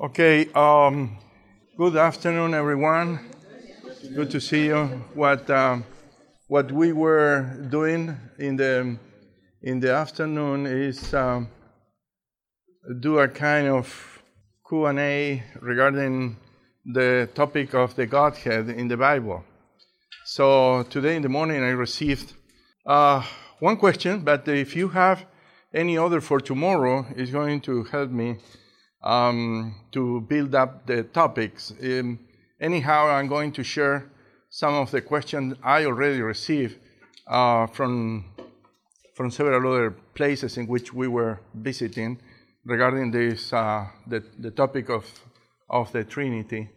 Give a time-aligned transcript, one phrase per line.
[0.00, 1.18] Okay, um,
[1.76, 3.18] good afternoon, everyone.
[4.14, 4.84] Good to see you.
[5.14, 5.84] What um,
[6.46, 8.96] what we were doing in the
[9.60, 11.48] in the afternoon is um,
[13.00, 14.22] do a kind of
[14.68, 16.36] Q and A regarding
[16.84, 19.42] the topic of the Godhead in the Bible.
[20.26, 22.34] So today in the morning I received
[22.86, 23.24] uh,
[23.58, 25.26] one question, but if you have
[25.74, 28.36] any other for tomorrow, it's going to help me
[29.02, 31.72] um, to build up the topics.
[31.82, 32.18] Um,
[32.60, 34.10] anyhow, I'm going to share
[34.50, 36.76] some of the questions I already received
[37.26, 38.24] uh, from
[39.14, 42.20] from several other places in which we were visiting
[42.64, 45.04] regarding this uh, the, the topic of
[45.68, 46.70] of the Trinity.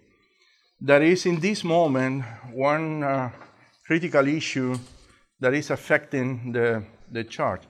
[0.82, 3.30] That is, in this moment, one uh,
[3.86, 4.78] critical issue
[5.40, 7.64] that is affecting the, the church.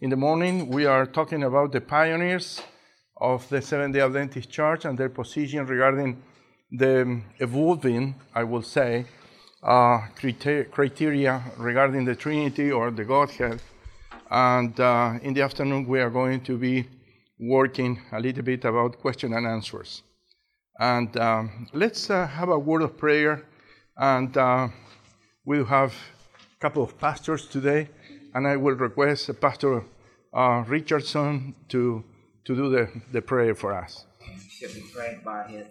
[0.00, 2.60] In the morning, we are talking about the pioneers
[3.18, 6.22] of the Seventh day Adventist Church and their position regarding
[6.70, 9.06] the evolving, I will say,
[9.62, 9.98] uh,
[10.70, 13.60] criteria regarding the Trinity or the Godhead.
[14.30, 16.88] And uh, in the afternoon, we are going to be
[17.38, 20.02] working a little bit about question and answers.
[20.78, 23.46] And um, let's uh, have a word of prayer.
[23.96, 24.68] And uh,
[25.44, 27.88] we'll have a couple of pastors today.
[28.34, 29.84] And I will request Pastor
[30.34, 32.04] uh, Richardson to,
[32.46, 34.06] to do the, the prayer for us.
[34.48, 35.66] Should we pray by his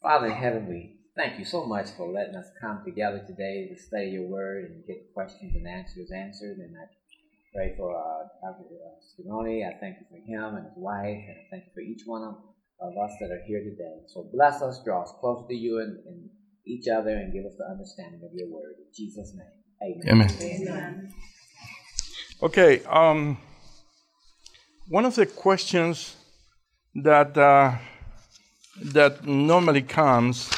[0.00, 3.80] Father in heaven, we thank you so much for letting us come together today to
[3.80, 6.58] study your word and get questions and answers answered.
[6.58, 6.86] And I
[7.54, 8.64] pray for uh, Dr.
[9.06, 9.66] Scarone.
[9.66, 12.22] I thank you for him and his wife, and I thank you for each one
[12.22, 12.34] of,
[12.80, 14.02] of us that are here today.
[14.08, 16.30] So bless us, draw us closer to you and, and
[16.66, 18.74] each other, and give us the understanding of your word.
[18.78, 20.30] In Jesus' name, amen.
[20.40, 20.68] Amen.
[20.68, 21.14] amen.
[22.42, 22.82] Okay.
[22.84, 23.38] Um,
[24.88, 26.16] one of the questions
[26.94, 27.76] that uh,
[28.92, 30.50] that normally comes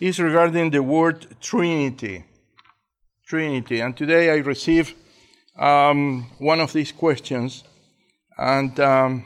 [0.00, 2.24] is regarding the word Trinity.
[3.26, 4.94] Trinity, and today I received
[5.58, 7.64] um, one of these questions,
[8.38, 9.24] and um,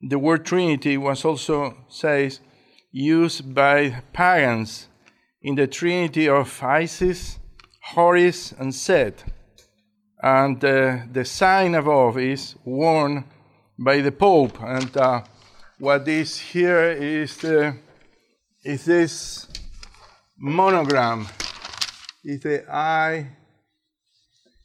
[0.00, 2.40] the word Trinity was also says
[2.90, 4.88] used by pagans
[5.40, 7.38] in the Trinity of Isis,
[7.82, 9.24] Horus, and Set.
[10.22, 13.24] And uh, the sign above is worn
[13.78, 14.62] by the Pope.
[14.62, 15.22] And uh,
[15.78, 17.76] what is here is, the,
[18.64, 19.48] is this
[20.38, 21.26] monogram.
[22.24, 23.26] It's the I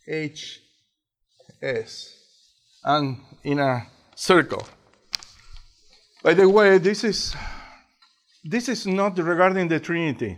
[0.08, 0.62] H
[1.62, 2.14] S
[2.84, 4.68] and in a circle.
[6.24, 7.36] By the way, this is
[8.44, 10.38] this is not regarding the Trinity.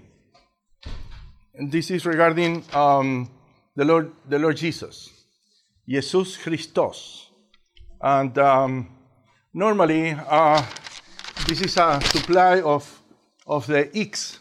[1.69, 3.29] This is regarding um,
[3.79, 5.09] the Lord, the Lord Jesus,
[5.87, 7.29] Jesus Christos,
[8.01, 8.89] and um,
[9.53, 10.61] normally uh,
[11.47, 12.83] this is a supply of
[13.47, 14.39] of the X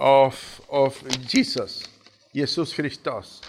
[0.00, 0.96] of of
[1.28, 1.84] Jesus,
[2.34, 3.42] Jesus Christos.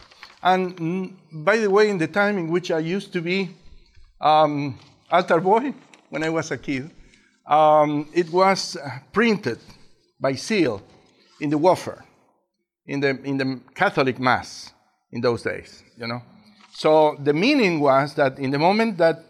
[0.43, 3.51] And mm, by the way, in the time in which I used to be
[4.19, 4.77] um,
[5.09, 5.73] altar boy
[6.09, 6.91] when I was a kid,
[7.47, 8.75] um, it was
[9.13, 9.59] printed
[10.19, 10.81] by seal
[11.39, 12.03] in the wafer,
[12.85, 14.74] in the, in the Catholic Mass
[15.15, 16.21] in those days, you know.
[16.73, 19.23] So the meaning was that in the moment that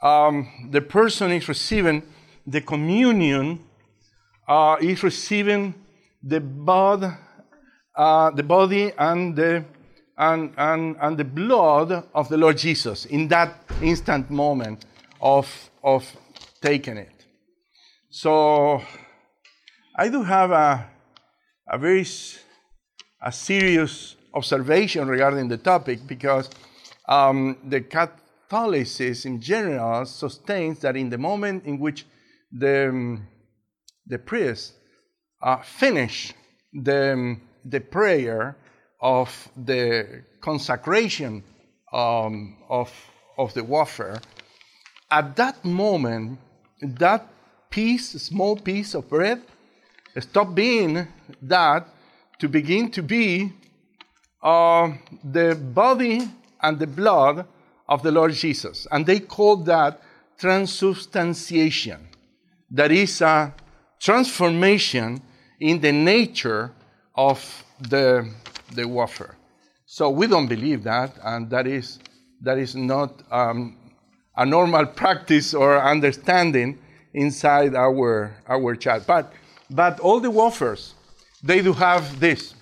[0.00, 2.02] um, the person is receiving
[2.46, 3.64] the communion,
[4.48, 5.74] uh, is receiving
[6.22, 7.18] the blood,
[7.96, 9.64] uh, the body and the
[10.16, 14.86] and, and, and the blood of the Lord Jesus in that instant moment
[15.20, 15.48] of,
[15.82, 16.04] of
[16.62, 17.26] taking it.
[18.10, 18.80] So
[19.96, 20.88] I do have a,
[21.68, 22.06] a very
[23.20, 26.50] a serious observation regarding the topic because
[27.08, 32.06] um, the Catholicism in general sustains that in the moment in which
[32.52, 33.26] the, um,
[34.06, 34.74] the priest
[35.42, 36.32] uh, finish
[36.72, 38.56] the, the prayer,
[39.04, 41.44] of the consecration
[41.92, 42.90] um, of,
[43.36, 44.18] of the wafer,
[45.10, 46.38] at that moment,
[46.80, 47.28] that
[47.68, 49.42] piece, small piece of bread,
[50.18, 51.06] stop being
[51.42, 51.86] that
[52.40, 53.52] to begin to be
[54.44, 54.92] uh,
[55.24, 56.28] the body
[56.62, 57.46] and the blood
[57.88, 58.86] of the Lord Jesus.
[58.92, 60.00] And they call that
[60.38, 62.08] transubstantiation.
[62.70, 63.54] That is a
[64.00, 65.20] transformation
[65.58, 66.72] in the nature
[67.14, 68.30] of the
[68.74, 69.36] the wafer.
[69.86, 71.98] So we don't believe that, and that is,
[72.40, 73.76] that is not um,
[74.36, 76.78] a normal practice or understanding
[77.12, 79.04] inside our, our child.
[79.06, 79.32] But,
[79.70, 80.94] but all the wafers,
[81.42, 82.53] they do have this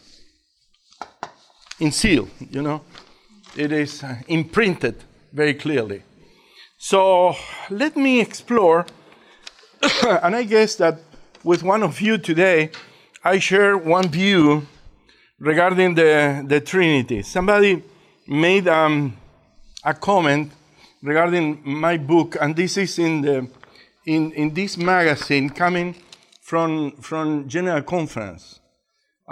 [1.81, 2.83] in seal, you know.
[3.57, 4.97] It is uh, imprinted
[5.33, 6.03] very clearly.
[6.79, 7.35] So
[7.71, 8.87] let me explore
[10.23, 11.01] and I guess that
[11.43, 12.71] with one of you today,
[13.25, 14.67] I share one view
[15.41, 17.23] regarding the, the Trinity.
[17.23, 17.83] Somebody
[18.29, 19.17] made um,
[19.85, 20.53] a comment
[21.03, 23.49] regarding my book, and this is in, the,
[24.07, 25.97] in, in this magazine coming
[26.41, 28.61] from, from General Conference.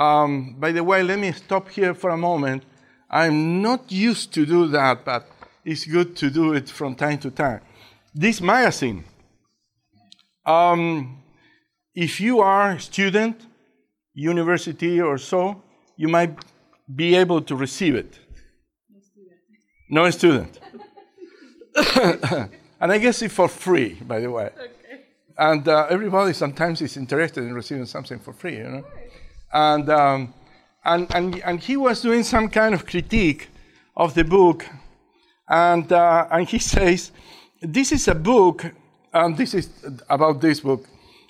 [0.01, 2.63] Um, by the way, let me stop here for a moment.
[3.11, 5.29] I'm not used to do that, but
[5.63, 7.61] it's good to do it from time to time.
[8.15, 9.05] This magazine,
[10.47, 11.23] um,
[11.95, 13.43] if you are a student,
[14.15, 15.63] university or so,
[15.97, 16.35] you might
[16.97, 18.19] be able to receive it.
[19.91, 20.59] No student.
[21.77, 22.51] No student.
[22.81, 24.47] and I guess it's for free, by the way.
[24.47, 25.05] Okay.
[25.37, 28.85] And uh, everybody sometimes is interested in receiving something for free, you know.
[29.53, 30.35] And, um,
[30.85, 33.49] and, and, and he was doing some kind of critique
[33.97, 34.67] of the book.
[35.49, 37.13] And, uh, and he says,
[37.61, 38.65] This is a book,
[39.13, 39.71] and this is
[40.09, 40.87] about this book.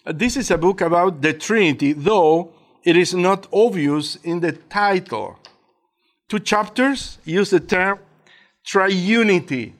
[0.06, 2.52] This is a book about the Trinity, though
[2.82, 5.38] it is not obvious in the title.
[6.28, 7.98] Two chapters use the term
[8.66, 9.72] triunity.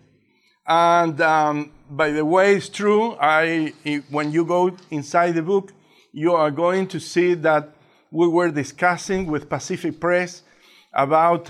[0.67, 3.17] And um, by the way, it's true.
[3.21, 3.73] I,
[4.11, 5.73] when you go inside the book,
[6.13, 7.71] you are going to see that
[8.11, 10.43] we were discussing with Pacific Press
[10.93, 11.49] about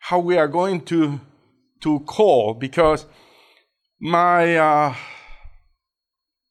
[0.00, 1.20] how we are going to,
[1.80, 3.06] to call, because
[4.00, 4.94] my uh,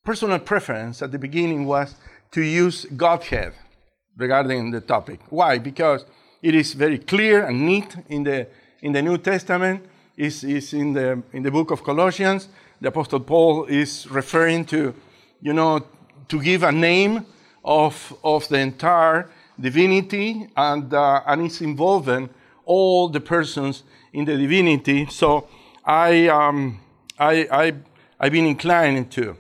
[0.04, 1.96] personal preference at the beginning was
[2.32, 3.54] to use Godhead
[4.18, 5.20] regarding the topic.
[5.30, 5.58] Why?
[5.58, 6.06] Because
[6.42, 8.48] it is very clear and neat in the,
[8.82, 9.86] in the New Testament,
[10.18, 12.48] is is in, the, in the book of Colossians.
[12.80, 14.94] The Apostle Paul is referring to,
[15.42, 15.86] you know,
[16.30, 17.26] to give a name
[17.66, 19.30] of, of the entire
[19.60, 22.30] divinity, and, uh, and it's involving
[22.64, 23.84] all the persons
[24.14, 25.08] in the divinity.
[25.08, 25.48] So
[25.84, 26.80] I, um,
[27.20, 27.74] I, I,
[28.20, 29.36] I've been inclined to.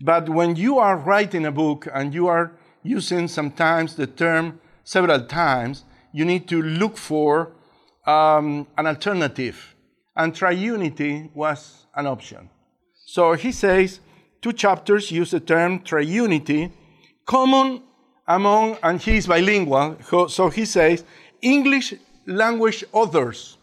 [0.00, 2.52] But when you are writing a book and you are
[2.82, 7.52] using sometimes the term several times, you need to look for
[8.06, 9.74] um, an alternative.
[10.16, 12.50] And triunity was an option.
[13.06, 14.00] So he says
[14.42, 16.72] two chapters use the term triunity,
[17.32, 17.82] common
[18.26, 19.96] among, and he is bilingual,
[20.28, 21.02] so he says
[21.40, 21.94] English
[22.26, 23.56] language authors.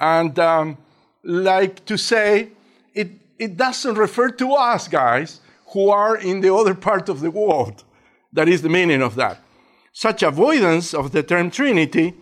[0.00, 0.76] And um,
[1.22, 2.48] like to say,
[2.92, 3.08] it,
[3.38, 5.40] it doesn't refer to us, guys,
[5.72, 7.84] who are in the other part of the world.
[8.32, 9.38] That is the meaning of that.
[9.92, 12.14] Such avoidance of the term Trinity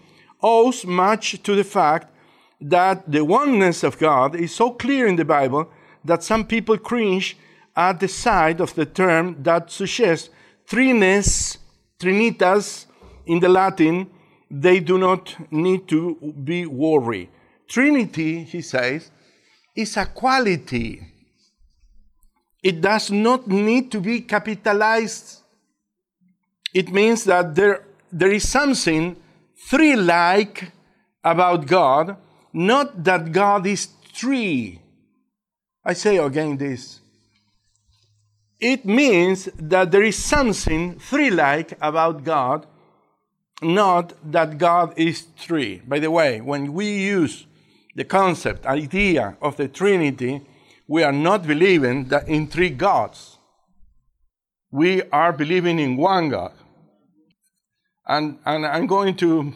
[0.43, 2.09] owes much to the fact
[2.61, 5.71] that the oneness of God is so clear in the Bible
[6.05, 7.39] that some people cringe
[7.75, 10.29] at the sight of the term that suggests
[10.71, 11.59] trines,
[11.99, 12.87] trinitas
[13.27, 14.09] in the Latin,
[14.51, 17.29] they do not need to be worried.
[17.69, 19.11] Trinity, he says,
[19.77, 21.07] is a quality.
[22.63, 25.41] It does not need to be capitalized
[26.73, 29.17] it means that there, there is something
[29.69, 30.73] three like
[31.25, 32.17] about God,
[32.53, 34.81] not that God is three.
[35.85, 37.00] I say again this.
[38.61, 42.67] It means that there is something three like about God,
[43.63, 45.81] not that God is three.
[45.87, 47.47] By the way, when we use
[47.97, 50.43] the concept, idea of the Trinity,
[50.87, 53.39] we are not believing that in three gods.
[54.71, 56.53] We are believing in one God.
[58.07, 59.53] And, and I'm going to,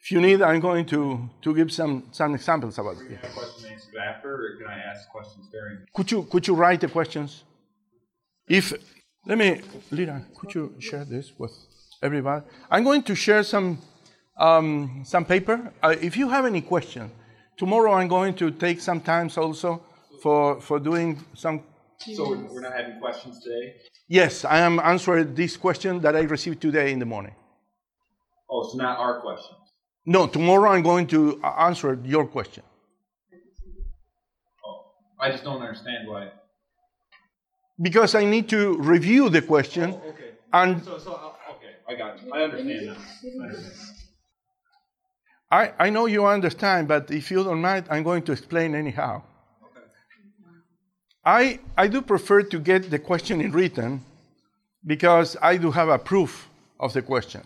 [0.00, 3.18] if you need, I'm going to, to give some, some examples about it.
[3.22, 5.78] Have questions answered after, can I ask questions during?
[5.94, 7.44] Could you, could you write the questions?
[8.48, 8.72] If,
[9.26, 9.60] let me,
[9.90, 11.52] Lita, could you share this with
[12.00, 12.44] everybody?
[12.70, 13.78] I'm going to share some,
[14.38, 15.72] um, some paper.
[15.82, 17.10] Uh, if you have any question,
[17.56, 19.82] tomorrow I'm going to take some time also
[20.22, 21.62] for, for doing some.
[21.98, 23.74] So we're not having questions today?
[24.08, 27.34] Yes, I am answering this question that I received today in the morning.
[28.48, 29.58] Oh, it's not our questions.
[30.04, 32.62] No, tomorrow I'm going to answer your question.
[34.64, 36.28] Oh, I just don't understand why.
[37.80, 39.94] Because I need to review the question.
[39.94, 40.30] Oh, okay.
[40.52, 42.32] And so, so uh, okay, I got you.
[42.32, 42.96] I understand now.
[45.50, 45.62] I.
[45.62, 49.22] I, I know you understand, but if you don't mind, I'm going to explain anyhow.
[49.62, 49.86] Okay.
[51.24, 54.02] I, I do prefer to get the question in written
[54.84, 56.48] because I do have a proof
[56.80, 57.42] of the question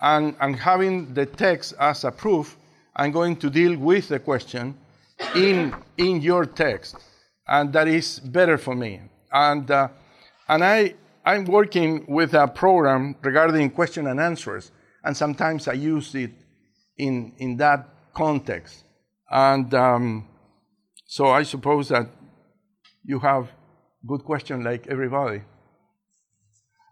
[0.00, 2.56] and, and having the text as a proof,
[2.94, 4.74] I'm going to deal with the question
[5.34, 6.96] in, in your text.
[7.48, 9.00] And that is better for me.
[9.36, 9.88] And, uh,
[10.48, 14.70] and I, I'm working with a program regarding question and answers.
[15.04, 16.32] And sometimes I use it
[16.96, 18.84] in, in that context.
[19.30, 20.28] And um,
[21.06, 22.08] so I suppose that
[23.04, 23.48] you have
[24.06, 25.42] Good question, like everybody.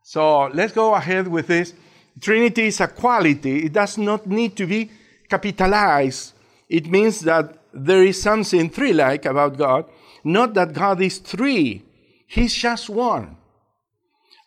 [0.03, 1.73] So let's go ahead with this.
[2.21, 4.91] Trinity is a quality, it does not need to be
[5.29, 6.33] capitalized.
[6.69, 9.85] It means that there is something three like about God,
[10.25, 11.83] not that God is three,
[12.27, 13.37] He's just one.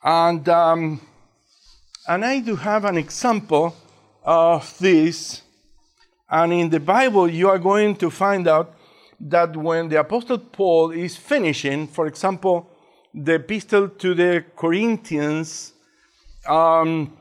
[0.03, 1.01] And, um,
[2.07, 3.75] and I do have an example
[4.23, 5.41] of this.
[6.29, 8.73] And in the Bible, you are going to find out
[9.19, 12.69] that when the Apostle Paul is finishing, for example,
[13.13, 15.73] the epistle to the Corinthians,
[16.47, 17.17] um,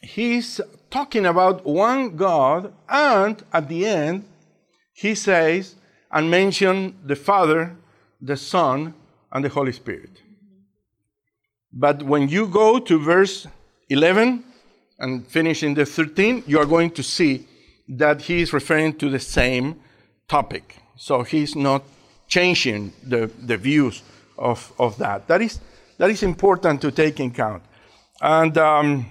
[0.00, 4.24] he's talking about one God, and at the end,
[4.92, 5.74] he says
[6.10, 7.76] and mentions the Father,
[8.20, 8.94] the Son,
[9.34, 10.22] and the Holy Spirit.
[11.72, 13.48] But when you go to verse
[13.90, 14.44] 11
[15.00, 17.46] and finish in the 13, you are going to see
[17.88, 19.80] that he is referring to the same
[20.28, 20.76] topic.
[20.96, 21.82] So he's not
[22.28, 24.02] changing the, the views
[24.38, 25.26] of, of that.
[25.26, 25.58] That is,
[25.98, 27.64] that is important to take in count.
[28.22, 29.06] And, um,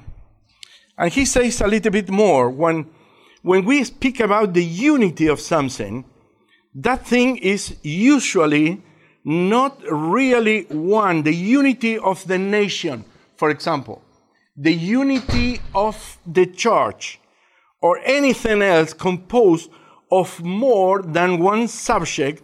[0.97, 2.49] and he says a little bit more.
[2.49, 2.89] When,
[3.41, 6.05] when we speak about the unity of something,
[6.75, 8.81] that thing is usually
[9.23, 11.23] not really one.
[11.23, 14.01] The unity of the nation, for example,
[14.55, 17.19] the unity of the church,
[17.81, 19.69] or anything else composed
[20.11, 22.43] of more than one subject,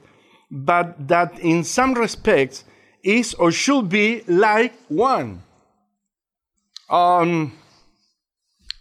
[0.51, 2.63] but that in some respects
[3.03, 5.41] is or should be like one.
[6.89, 7.53] Um,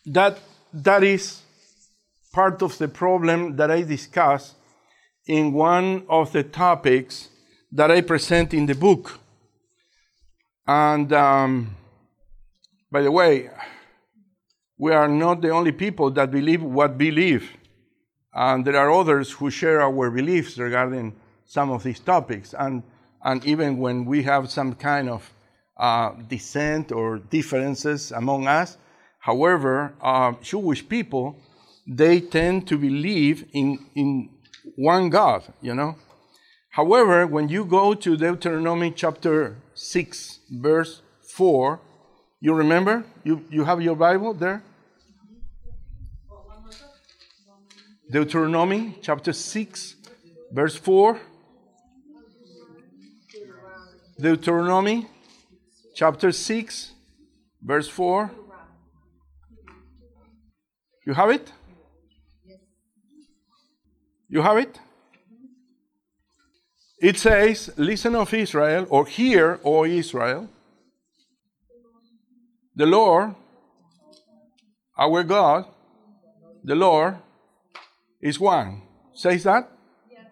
[0.06, 0.38] that,
[0.72, 1.42] that is
[2.32, 4.54] part of the problem that I discuss
[5.26, 7.28] in one of the topics
[7.72, 9.18] that I present in the book.
[10.66, 11.76] And um,
[12.90, 13.50] by the way,
[14.78, 17.50] we are not the only people that believe what believe.
[18.32, 22.54] And there are others who share our beliefs regarding some of these topics.
[22.56, 22.82] And,
[23.24, 25.32] and even when we have some kind of
[25.76, 28.76] uh, dissent or differences among us,
[29.18, 31.40] however, uh, Jewish people,
[31.86, 34.28] they tend to believe in, in
[34.76, 35.96] one God, you know.
[36.70, 41.80] However, when you go to Deuteronomy chapter 6, verse 4,
[42.40, 43.04] you remember?
[43.24, 44.62] You, you have your Bible there?
[48.10, 49.96] Deuteronomy chapter 6,
[50.52, 51.20] verse 4.
[54.18, 55.06] Deuteronomy
[55.94, 56.92] chapter 6,
[57.62, 58.30] verse 4.
[61.06, 61.52] You have it?
[64.28, 64.78] You have it?
[67.00, 70.48] It says, Listen of Israel, or hear, O Israel,
[72.74, 73.34] the Lord,
[74.98, 75.66] our God,
[76.64, 77.16] the Lord,
[78.20, 78.82] is one.
[79.14, 79.70] Says that?
[80.10, 80.26] Yes.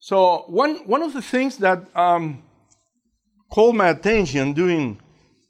[0.00, 2.42] So, one, one of the things that um,
[3.50, 5.00] called my attention doing,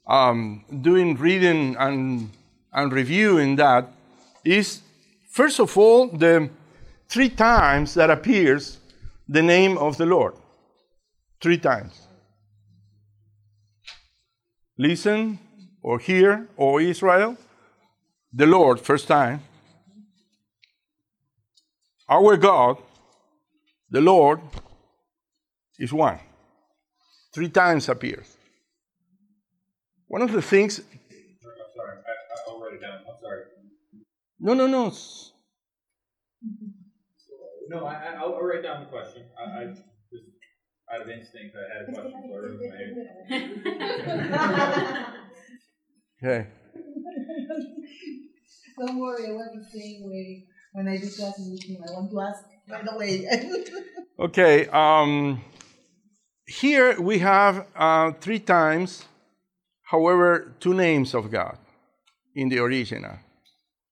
[0.07, 2.29] um, doing reading and,
[2.71, 3.91] and reviewing that
[4.45, 4.81] is,
[5.31, 6.49] first of all, the
[7.07, 8.77] three times that appears
[9.29, 10.33] the name of the Lord.
[11.39, 12.07] Three times.
[14.77, 15.39] Listen
[15.81, 17.37] or hear, O Israel,
[18.33, 19.41] the Lord, first time.
[22.09, 22.77] Our God,
[23.89, 24.41] the Lord,
[25.77, 26.19] is one.
[27.33, 28.35] Three times appears.
[30.07, 30.79] One of the things.
[30.79, 30.85] I'm
[31.75, 31.97] sorry,
[32.47, 32.97] I, will write it down.
[33.07, 33.43] I'm sorry.
[34.39, 34.91] No, no, no.
[37.69, 39.25] No, I, I, will write down the question.
[39.37, 39.83] I, I just
[40.91, 42.57] out of instinct, I had a question for her.
[46.23, 46.47] okay.
[48.79, 51.77] Don't worry, I was the same way when I did classes with him.
[51.87, 53.27] I want to ask right away.
[54.19, 54.67] okay.
[54.69, 55.43] Um,
[56.47, 59.05] here we have uh, three times,
[59.83, 61.59] however, two names of God
[62.33, 63.19] in the original.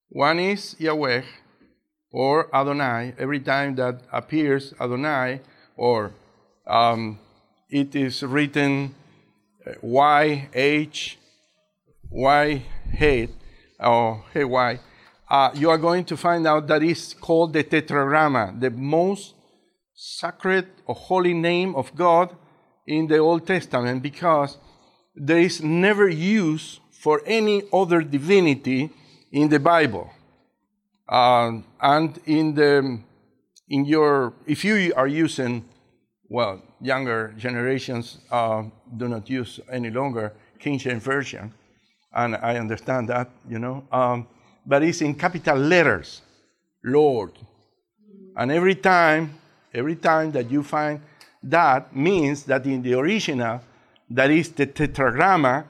[0.09, 1.21] One is Yahweh,
[2.11, 5.41] or Adonai, every time that appears Adonai,
[5.75, 6.13] or
[6.65, 7.19] um,
[7.69, 8.95] it is written
[9.81, 11.17] Y H
[12.09, 12.63] Y
[12.99, 13.29] H
[13.79, 14.79] or Hey Y,
[15.29, 19.33] uh, you are going to find out that is called the Tetragramma, the most
[19.93, 22.35] sacred or holy name of God
[22.85, 24.57] in the Old Testament, because
[25.15, 28.89] there is never use for any other divinity
[29.31, 30.09] in the Bible.
[31.09, 32.99] Uh, and in the
[33.69, 35.63] in your if you are using
[36.29, 38.63] well younger generations uh,
[38.97, 41.53] do not use any longer King James version,
[42.13, 44.27] and I understand that you know, um,
[44.65, 46.21] but it's in capital letters,
[46.83, 47.31] Lord,
[48.35, 49.39] and every time
[49.73, 50.99] every time that you find
[51.43, 53.61] that means that in the original,
[54.09, 55.65] that is the tetragramma,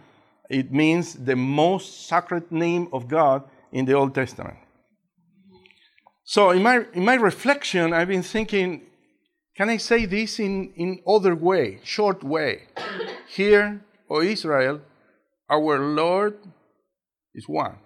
[0.50, 4.58] it means the most sacred name of God in the Old Testament.
[6.30, 8.82] So in my, in my reflection, I've been thinking,
[9.56, 12.64] can I say this in, in other way, short way?
[13.30, 13.80] Here,
[14.10, 14.82] O Israel,
[15.50, 16.38] our Lord
[17.34, 17.78] is one.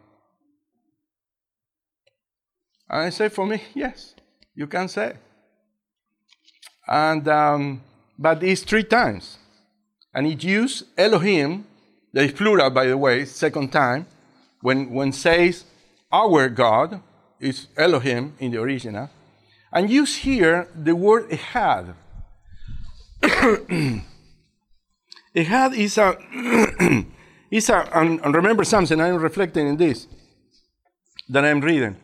[2.90, 4.16] And I say for me, yes,
[4.56, 5.18] you can say.
[6.88, 7.84] And um,
[8.18, 9.38] but it's three times,
[10.16, 11.66] and it used Elohim.
[12.12, 14.08] That is plural, by the way, second time.
[14.62, 15.64] When when says
[16.12, 17.02] our God
[17.42, 19.10] is Elohim in the original,
[19.74, 21.96] and use here the word Ehad.
[25.36, 26.18] Ehad is a
[27.52, 29.02] is a and, and remember something.
[29.02, 30.08] I'm reflecting in this
[31.30, 31.98] that I'm reading.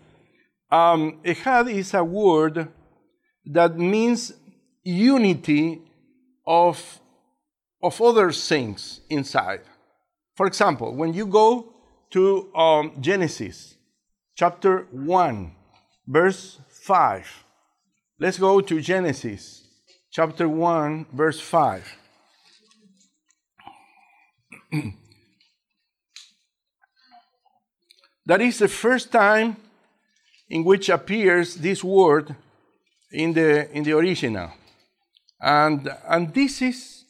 [0.72, 2.68] Um, Ehad is a word
[3.46, 4.34] that means
[4.84, 5.82] unity
[6.46, 7.00] of,
[7.82, 9.62] of other things inside.
[10.36, 11.74] For example, when you go
[12.12, 13.77] to um, Genesis
[14.38, 15.52] chapter 1,
[16.06, 17.44] verse 5,
[18.20, 19.68] let's go to Genesis
[20.12, 21.98] chapter 1, verse 5.
[28.28, 29.58] that is the first time
[30.50, 32.36] in which appears this word
[33.12, 34.52] in the, in the original.
[35.42, 37.06] And, and this is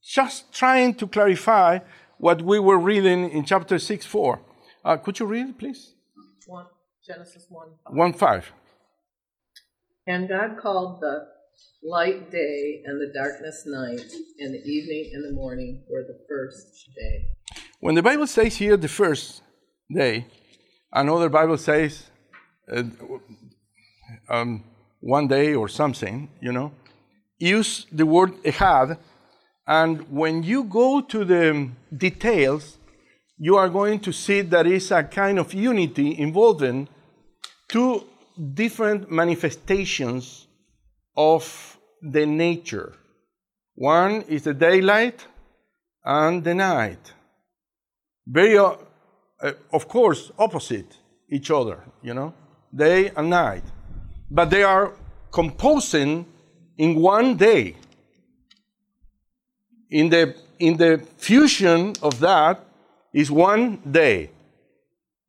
[0.00, 1.80] just trying to clarify
[2.18, 4.40] what we were reading in chapter 6 4.
[4.84, 5.94] Uh, could you read please?
[7.08, 7.68] 1, Genesis 1.
[7.86, 8.52] 1 5.
[10.06, 11.26] And God called the
[11.82, 16.88] light day and the darkness night, and the evening and the morning were the first
[16.94, 17.26] day.
[17.80, 19.42] When the Bible says here the first
[19.92, 20.26] day,
[20.92, 22.10] another Bible says
[22.70, 22.82] uh,
[24.28, 24.64] um,
[25.00, 26.72] one day or something, you know,
[27.38, 28.98] use the word ehad,
[29.66, 32.78] and when you go to the details,
[33.38, 36.88] you are going to see that is a kind of unity involving
[37.68, 38.04] two
[38.54, 40.46] different manifestations
[41.16, 42.94] of the nature.
[43.74, 45.26] One is the daylight
[46.04, 47.12] and the night.
[48.26, 48.74] Very, uh,
[49.40, 50.96] uh, of course, opposite
[51.28, 52.32] each other, you know,
[52.74, 53.64] day and night.
[54.30, 54.92] But they are
[55.30, 56.26] composing
[56.76, 57.76] in one day.
[59.90, 62.64] In the, in the fusion of that
[63.12, 64.30] is one day.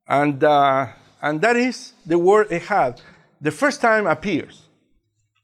[0.07, 0.87] And, uh,
[1.21, 3.01] and that is the word ehad.
[3.41, 4.67] The first time appears.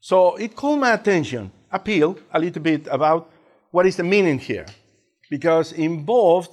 [0.00, 3.30] So it called my attention, appeal a little bit about
[3.70, 4.66] what is the meaning here.
[5.30, 6.50] Because involved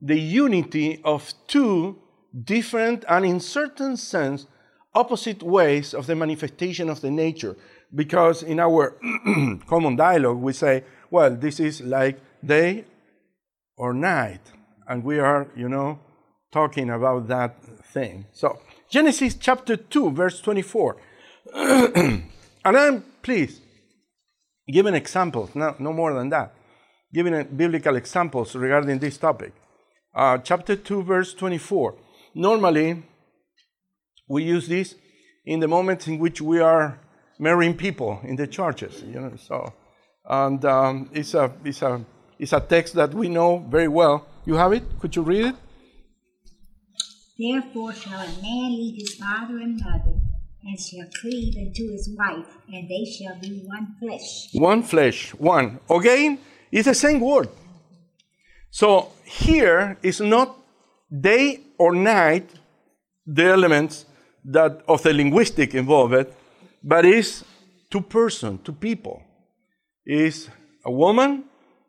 [0.00, 1.98] the unity of two
[2.44, 4.46] different and in certain sense
[4.94, 7.56] opposite ways of the manifestation of the nature
[7.94, 8.96] because in our
[9.66, 12.84] common dialogue we say, well, this is like day
[13.76, 14.40] or night,
[14.88, 15.98] and we are, you know,
[16.52, 17.56] talking about that
[17.92, 18.26] thing.
[18.32, 18.58] So,
[18.88, 20.96] Genesis chapter 2, verse 24.
[21.54, 22.22] and
[22.64, 23.60] I'm, please,
[24.68, 26.54] giving examples, no, no more than that,
[27.12, 29.52] giving biblical examples regarding this topic.
[30.14, 31.94] Uh, chapter 2, verse 24.
[32.34, 33.02] Normally,
[34.28, 34.94] we use this
[35.44, 36.98] in the moments in which we are
[37.38, 39.32] marrying people in the churches, you know.
[39.36, 39.72] So,
[40.24, 42.04] and um, it's a it's a
[42.38, 44.26] it's a text that we know very well.
[44.44, 44.84] You have it?
[45.00, 45.56] Could you read it?
[47.40, 50.20] Therefore shall a man leave his father and mother,
[50.62, 54.48] and shall cleave unto his wife, and they shall be one flesh.
[54.52, 55.80] One flesh, one.
[55.88, 56.38] Again,
[56.70, 57.48] it's the same word.
[58.70, 60.54] So here is not
[61.08, 62.50] day or night,
[63.26, 64.04] the elements
[64.44, 66.26] that of the linguistic involved,
[66.84, 67.42] but is
[67.90, 69.22] two person, two people.
[70.04, 70.50] Is
[70.84, 71.44] a woman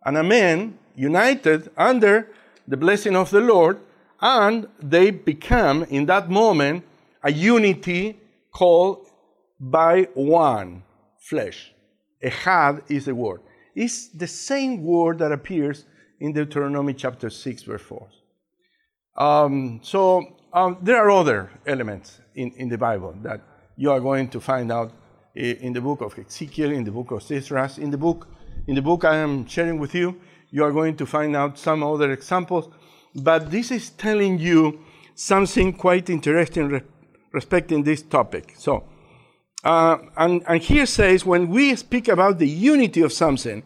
[0.05, 2.29] and a man united under
[2.65, 3.79] the blessing of the Lord,
[4.21, 6.83] and they become in that moment
[7.23, 8.19] a unity
[8.53, 9.07] called
[9.59, 10.83] by one
[11.19, 11.73] flesh.
[12.23, 13.41] Ehad is the word.
[13.75, 15.85] It's the same word that appears
[16.19, 18.07] in Deuteronomy chapter 6, verse 4.
[19.17, 23.41] Um, so um, there are other elements in, in the Bible that
[23.75, 24.91] you are going to find out
[25.33, 28.27] in the book of Ezekiel, in the book of Esdras, in the book,
[28.67, 30.19] in the book I am sharing with you.
[30.49, 32.69] You are going to find out some other examples,
[33.15, 34.79] but this is telling you
[35.15, 36.81] something quite interesting re-
[37.33, 38.53] respecting this topic.
[38.57, 38.83] So,
[39.63, 43.63] uh, and, and here says when we speak about the unity of something,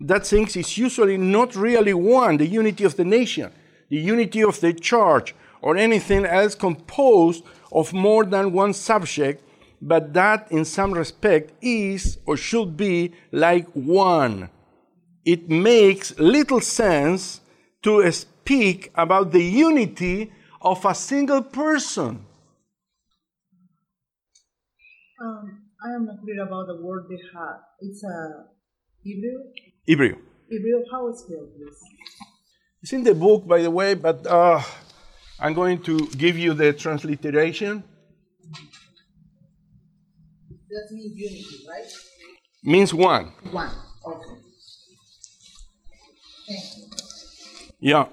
[0.00, 3.52] that thing is usually not really one, the unity of the nation,
[3.88, 9.42] the unity of the church, or anything else composed of more than one subject
[9.80, 14.50] but that in some respect is or should be like one.
[15.24, 17.40] It makes little sense
[17.82, 18.00] to
[18.50, 22.26] speak about the unity of a single person.
[25.22, 27.60] Um, I am not clear about the word they have.
[27.80, 28.46] It's a
[29.04, 29.38] Hebrew.
[29.86, 30.16] Hebrew.
[30.48, 31.78] Hebrew, how it's spelled, please?
[32.82, 34.60] It's in the book, by the way, but uh,
[35.38, 37.84] I'm going to give you the transliteration.
[40.70, 41.86] That means unity, right?
[42.64, 43.26] Means one.
[43.52, 43.70] One.
[44.04, 44.40] Okay.
[46.48, 47.00] Thank you.
[47.78, 48.06] Yeah.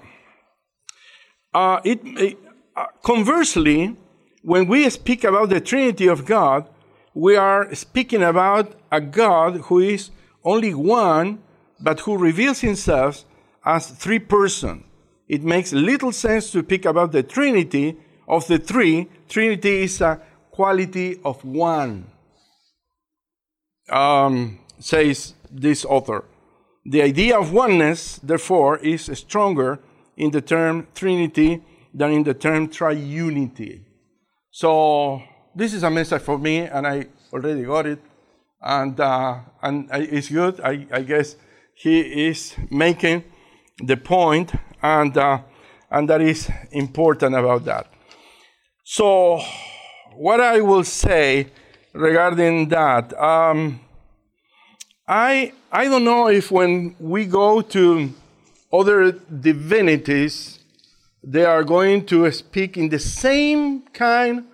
[1.58, 2.38] Uh, it,
[2.76, 3.96] uh, conversely,
[4.42, 6.68] when we speak about the Trinity of God,
[7.14, 10.12] we are speaking about a God who is
[10.44, 11.42] only one,
[11.80, 13.24] but who reveals himself
[13.64, 14.84] as three persons.
[15.26, 17.96] It makes little sense to speak about the Trinity
[18.28, 19.08] of the three.
[19.28, 20.20] Trinity is a
[20.52, 22.06] quality of one,
[23.90, 26.24] um, says this author.
[26.86, 29.80] The idea of oneness, therefore, is stronger
[30.18, 31.62] in the term Trinity
[31.94, 33.84] than in the term triunity.
[34.50, 35.22] So
[35.54, 38.00] this is a message for me, and I already got it,
[38.60, 40.60] and uh, and it's good.
[40.60, 41.36] I, I guess
[41.74, 43.24] he is making
[43.78, 44.52] the point,
[44.82, 45.38] and uh,
[45.90, 47.86] and that is important about that.
[48.84, 49.40] So,
[50.16, 51.48] what I will say
[51.92, 53.80] regarding that, um,
[55.06, 58.12] I I don't know if when we go to
[58.72, 60.58] other divinities,
[61.22, 64.44] they are going to speak in the same kind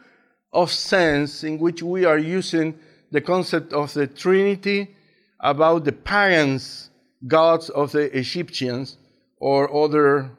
[0.53, 2.79] of sense in which we are using
[3.11, 4.95] the concept of the Trinity
[5.41, 6.91] about the pagans
[7.27, 8.97] gods of the Egyptians
[9.39, 10.31] or other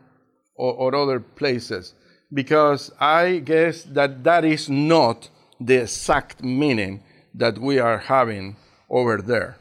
[0.55, 1.93] or, or other places
[2.33, 8.55] because I guess that that is not the exact meaning that we are having
[8.89, 9.57] over there.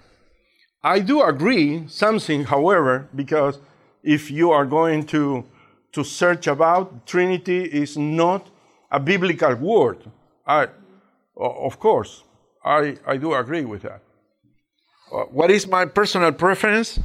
[0.82, 3.58] I do agree something, however, because
[4.04, 5.44] if you are going to
[5.94, 8.50] to search about Trinity is not
[8.90, 9.98] a biblical word.
[10.44, 10.68] I,
[11.36, 12.24] of course,
[12.64, 14.02] I, I do agree with that.
[15.12, 16.98] Uh, what is my personal preference?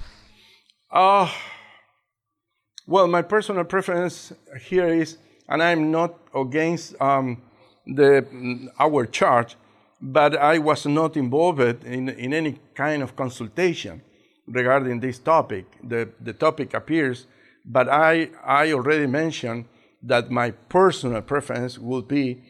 [0.92, 1.32] Uh,
[2.88, 7.44] well, my personal preference here is, and I'm not against um,
[7.86, 8.26] the,
[8.80, 9.56] our church,
[10.02, 14.02] but I was not involved in, in any kind of consultation
[14.50, 15.66] regarding this topic.
[15.84, 17.28] The, the topic appears,
[17.66, 19.66] but I, I already mentioned
[20.04, 22.42] that my personal preference would be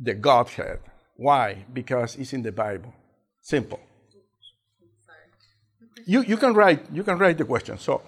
[0.00, 0.80] the Godhead.
[1.16, 1.64] Why?
[1.72, 2.94] Because it's in the Bible.
[3.42, 3.80] Simple.
[6.06, 7.78] You, you can write you can write the question.
[7.78, 8.02] So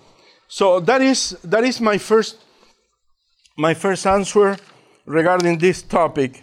[0.48, 2.38] so that is that is my first
[3.56, 4.56] my first answer
[5.04, 6.42] regarding this topic.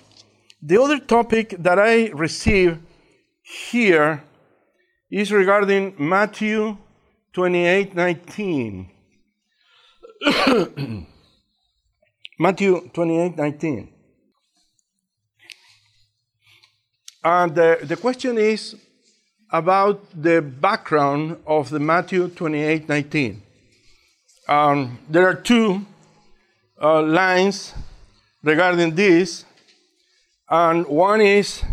[0.61, 2.79] The other topic that I received
[3.41, 4.23] here
[5.09, 6.77] is regarding Matthew
[7.39, 8.89] 28 19.
[12.37, 13.93] Matthew 28 19.
[17.23, 18.75] And the, the question is
[19.53, 23.41] about the background of the Matthew 28 19.
[24.49, 25.85] Um, there are two
[26.81, 27.73] uh, lines
[28.43, 29.45] regarding this,
[30.49, 31.63] and one is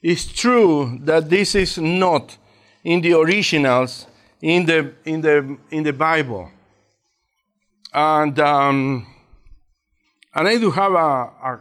[0.00, 2.36] it's true that this is not
[2.84, 4.06] in the originals
[4.40, 6.50] in the in the in the Bible,
[7.92, 9.06] and um,
[10.34, 11.60] and I do have a, a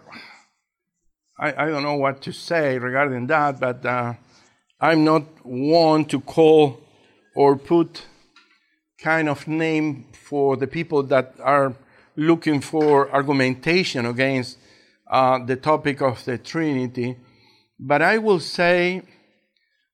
[1.39, 4.13] I, I don't know what to say regarding that, but uh,
[4.79, 6.81] I'm not one to call
[7.35, 8.05] or put
[8.99, 11.75] kind of name for the people that are
[12.15, 14.57] looking for argumentation against
[15.11, 17.17] uh, the topic of the Trinity.
[17.79, 19.01] But I will say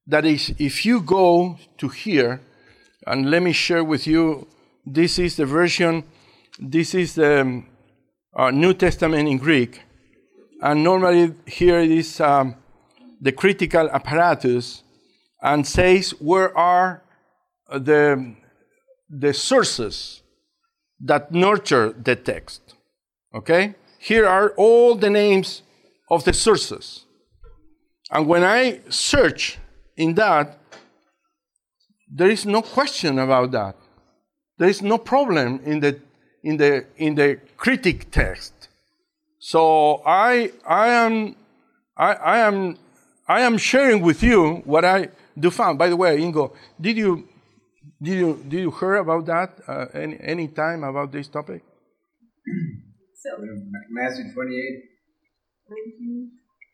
[0.08, 2.41] that is, if you go to here,
[3.08, 4.48] and let me share with you,
[4.86, 6.04] this is the version,
[6.60, 7.64] this is the
[8.36, 9.82] uh, New Testament in Greek.
[10.62, 12.56] And normally here it is um,
[13.20, 14.84] the critical apparatus
[15.42, 17.04] and says where are
[17.70, 18.36] the,
[19.10, 20.22] the sources
[21.00, 22.76] that nurture the text.
[23.34, 23.76] Okay?
[23.98, 25.64] Here are all the names
[26.10, 27.06] of the sources.
[28.12, 29.58] And when I search
[29.98, 30.61] in that,
[32.12, 33.76] there is no question about that.
[34.58, 36.00] There is no problem in the,
[36.43, 38.54] in the, in the critic text.
[39.39, 41.36] So I, I, am,
[41.97, 42.78] I, I, am,
[43.28, 45.80] I am sharing with you what I do found.
[45.80, 47.28] By the way, Ingo, did you,
[48.02, 51.63] did you, did you hear about that uh, any, any time about this topic?
[53.24, 53.30] So,
[53.89, 54.91] Matthew 28.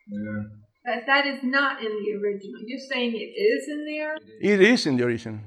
[0.10, 0.67] Yeah.
[0.88, 2.62] That that is not in the original.
[2.66, 4.16] You're saying it is in there?
[4.54, 5.40] It is in the original.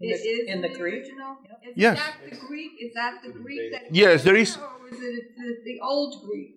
[0.00, 0.94] In the- in the Greek?
[1.04, 1.36] original?
[1.68, 1.98] Is Yes.
[1.98, 2.72] that the Greek?
[2.84, 6.50] Is that the Greek that Yes, there is- Or is it the, the old Greek?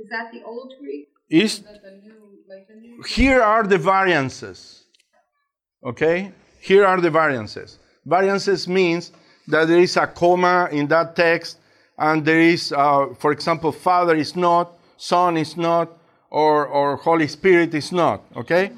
[0.00, 1.06] Is that the old Greek?
[1.30, 2.20] Is Like the new,
[2.52, 3.02] like the new.
[3.16, 4.58] here are the variances.
[5.84, 6.32] Okay?
[6.60, 7.78] Here are the variances.
[8.04, 9.12] Variances means
[9.46, 11.58] that there is a comma in that text,
[11.98, 15.86] and there is, uh, for example, Father is not, Son is not,
[16.30, 18.22] or, or Holy Spirit is not.
[18.36, 18.72] Okay?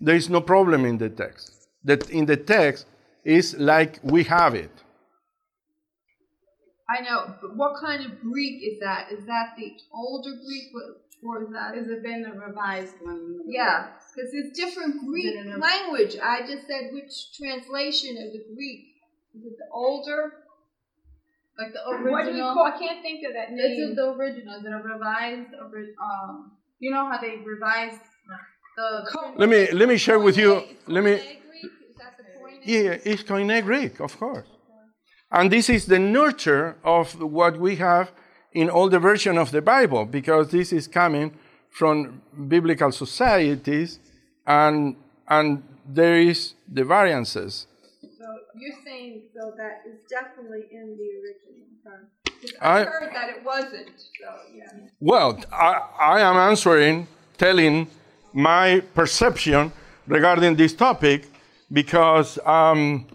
[0.00, 1.66] There is no problem in the text.
[1.84, 2.86] That in the text
[3.24, 4.70] is like we have it.
[6.90, 9.10] I know, but what kind of Greek is that?
[9.12, 11.74] Is that the older Greek, or- or is that?
[11.76, 13.40] Has it been a revised one?
[13.46, 16.16] Yeah, because it's different Greek Is it in language.
[16.22, 18.80] I just said which translation of the Greek.
[19.34, 20.32] Is it the older?
[21.58, 22.12] Like the original?
[22.12, 22.54] What do you original.
[22.54, 22.64] call?
[22.66, 23.90] I can't think of that This name.
[23.90, 24.54] is the original.
[24.58, 25.54] Is it a revised?
[25.54, 26.52] ori- Um,
[26.82, 28.00] you know how they revised
[28.76, 28.88] the.
[29.36, 30.50] Let me let me share with you.
[30.86, 31.12] Let me.
[31.12, 31.72] Koine Greek?
[31.88, 32.60] Is that the Koine?
[32.64, 34.48] Yeah, it's Koine Greek, of course.
[35.30, 37.04] And this is the nurture of
[37.38, 38.12] what we have
[38.52, 41.28] in all the version of the Bible, because this is coming
[41.70, 44.00] from biblical societies,
[44.46, 44.96] and
[45.28, 47.66] and there is the variances.
[48.18, 48.26] So
[48.58, 51.66] you're saying so that is definitely in the original.
[51.86, 52.21] huh?
[52.60, 53.88] I- heard that it wasn't.
[53.98, 54.88] So yeah.
[55.00, 57.06] Well, I, I am answering,
[57.38, 57.88] telling
[58.32, 59.72] my perception
[60.06, 61.28] regarding this topic,
[61.72, 63.06] because um,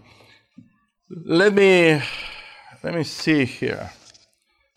[1.24, 2.02] let me
[2.82, 3.90] let me see here.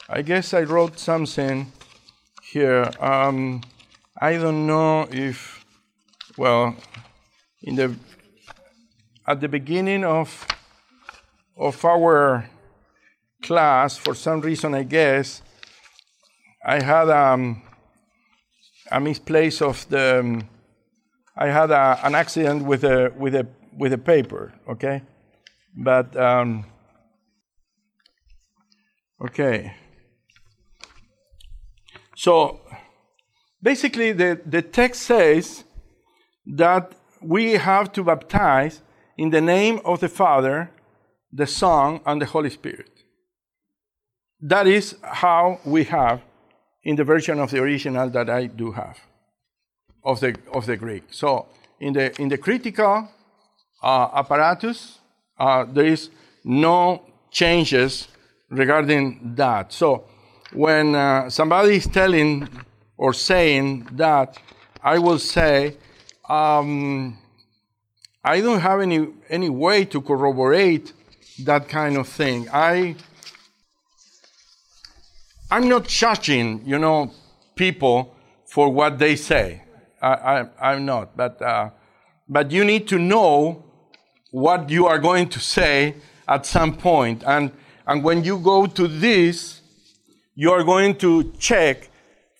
[0.10, 1.72] I guess I wrote something
[2.52, 2.90] here.
[3.00, 3.62] Um,
[4.20, 5.66] I don't know if,
[6.38, 6.76] well,
[7.64, 7.96] in the
[9.28, 10.46] at the beginning of
[11.58, 12.50] of our
[13.42, 15.42] class, for some reason, I guess,
[16.66, 17.62] I had um,
[18.92, 20.20] a misplace of the.
[20.20, 20.48] um,
[21.36, 24.54] I had a, an accident with a with a with a paper.
[24.70, 25.02] Okay,
[25.76, 26.66] but um,
[29.26, 29.74] okay.
[32.16, 32.62] So
[33.64, 35.64] basically, the the text says
[36.46, 38.82] that we have to baptize
[39.18, 40.70] in the name of the Father,
[41.32, 42.91] the Son, and the Holy Spirit.
[44.42, 46.22] That is how we have
[46.84, 48.98] in the version of the original that I do have
[50.04, 51.04] of the of the Greek.
[51.12, 51.48] So
[51.80, 53.08] in the in the critical
[53.84, 55.00] uh, apparatus,
[55.38, 56.10] uh, there is
[56.44, 58.08] no changes
[58.50, 59.72] regarding that.
[59.74, 60.06] So
[60.54, 62.48] when uh, somebody is telling
[62.98, 64.38] or saying that,
[64.84, 65.78] I will say.
[66.30, 67.18] Um,
[68.24, 70.94] I don't have any any way to corroborate
[71.40, 72.48] that kind of thing.
[72.54, 72.96] I
[75.52, 77.12] I'm not judging, you know,
[77.56, 78.16] people
[78.48, 79.64] for what they say.
[80.02, 81.70] I, am not, but uh,
[82.28, 83.66] but you need to know
[84.32, 85.96] what you are going to say
[86.28, 87.52] at some point, and
[87.86, 89.62] and when you go to this,
[90.34, 91.90] you are going to check.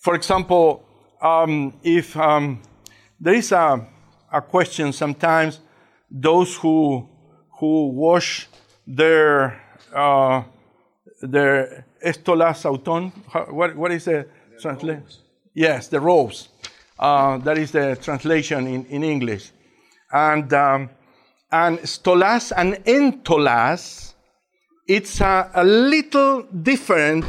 [0.00, 0.82] For example,
[1.20, 2.62] um, if um,
[3.20, 3.86] there is a
[4.32, 5.60] a question sometimes
[6.10, 7.08] those who
[7.60, 8.48] who wash
[8.86, 9.62] their
[9.94, 10.42] uh,
[11.22, 13.12] their estolas auton.
[13.50, 14.26] What what is the
[14.60, 15.04] translation?
[15.54, 16.48] Yes, the robes.
[16.98, 19.50] Uh, that is the translation in, in English.
[20.12, 20.90] And um,
[21.50, 24.14] and stolas and entolas,
[24.86, 27.24] it's a, a little different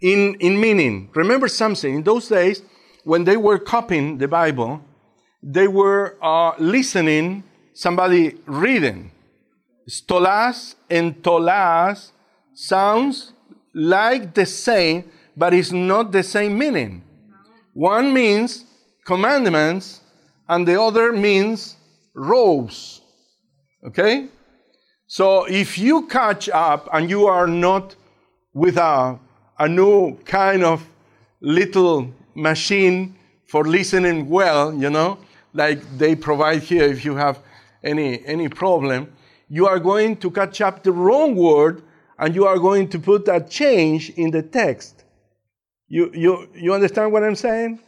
[0.00, 1.10] in in meaning.
[1.14, 1.96] Remember something.
[1.96, 2.62] In those days,
[3.04, 4.80] when they were copying the Bible,
[5.42, 9.10] they were uh, listening somebody reading.
[9.88, 12.12] Stolas and tolas
[12.58, 13.32] sounds
[13.72, 15.04] like the same,
[15.36, 17.02] but it's not the same meaning.
[17.72, 18.64] One means
[19.04, 20.00] commandments,
[20.48, 21.76] and the other means
[22.14, 23.00] robes.
[23.86, 24.26] Okay?
[25.06, 27.94] So if you catch up and you are not
[28.52, 29.18] with a,
[29.58, 30.84] a new kind of
[31.40, 33.14] little machine
[33.46, 35.18] for listening well, you know,
[35.54, 37.38] like they provide here if you have
[37.84, 39.12] any, any problem,
[39.48, 41.82] you are going to catch up the wrong word
[42.18, 45.04] and you are going to put a change in the text.
[45.86, 47.78] You, you, you understand what I'm saying?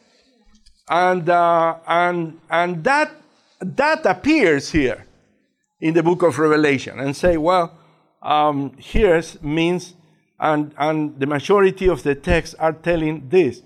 [0.89, 3.13] And, uh, and, and that,
[3.61, 5.07] that appears here
[5.81, 7.79] in the book of Revelation and say, well,
[8.23, 9.95] um, here means,
[10.39, 13.63] and, and the majority of the texts are telling this.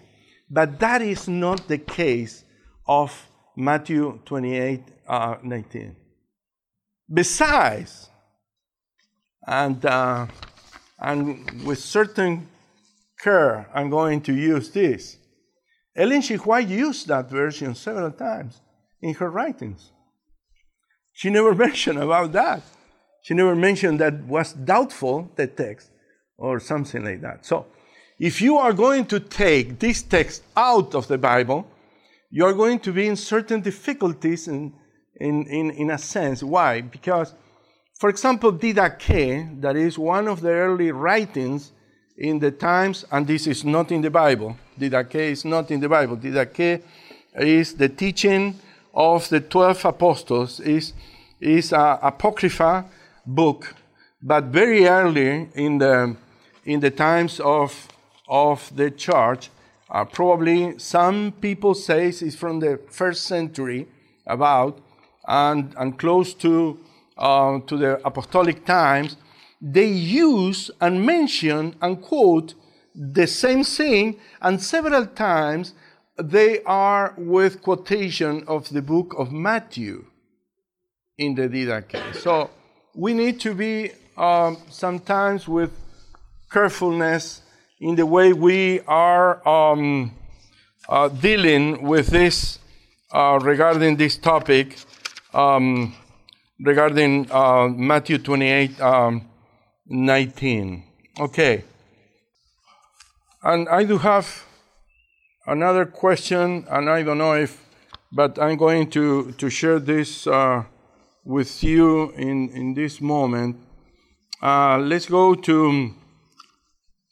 [0.51, 2.45] But that is not the case
[2.87, 5.97] of Matthew 28 uh, 19.
[7.13, 8.09] Besides,
[9.47, 10.27] and, uh,
[10.99, 12.49] and with certain
[13.21, 15.17] care, I'm going to use this.
[15.97, 16.37] Ellen G.
[16.37, 18.61] White used that version several times
[19.01, 19.93] in her writings.
[21.13, 22.63] She never mentioned about that.
[23.23, 25.91] She never mentioned that was doubtful, the text,
[26.37, 27.47] or something like that.
[27.47, 27.67] So,
[28.19, 31.67] if you are going to take this text out of the Bible,
[32.31, 34.73] you are going to be in certain difficulties in,
[35.17, 36.43] in, in, in a sense.
[36.43, 36.81] Why?
[36.81, 37.35] Because,
[37.95, 41.73] for example, Didache, that is one of the early writings
[42.17, 44.57] in the times, and this is not in the Bible.
[44.79, 46.17] Didache is not in the Bible.
[46.17, 46.83] Didache
[47.37, 48.59] is the teaching
[48.93, 50.93] of the 12 apostles, is,
[51.41, 52.85] is a apocrypha
[53.27, 53.75] book,
[54.23, 56.17] but very early in the,
[56.65, 57.89] in the times of,
[58.29, 59.51] of the church,
[59.91, 63.87] uh, probably some people say it's from the first century
[64.27, 64.79] about,
[65.27, 66.79] and, and close to,
[67.17, 69.17] uh, to the apostolic times,
[69.61, 72.55] they use and mention and quote
[72.95, 75.75] the same thing, and several times
[76.17, 80.05] they are with quotation of the book of Matthew
[81.19, 82.15] in the Didache.
[82.15, 82.51] So
[82.95, 85.73] we need to be um, sometimes with
[86.51, 87.43] carefulness
[87.81, 90.13] in the way we are um,
[90.89, 92.59] uh, dealing with this
[93.13, 94.77] uh, regarding this topic,
[95.33, 95.95] um,
[96.61, 98.81] regarding uh, Matthew 28.
[98.81, 99.29] Um,
[99.87, 100.83] 19.
[101.21, 101.65] Okay.
[103.43, 104.45] And I do have
[105.47, 107.61] another question, and I don't know if,
[108.11, 110.65] but I'm going to, to share this uh,
[111.25, 113.57] with you in, in this moment.
[114.43, 115.95] Uh, let's go to,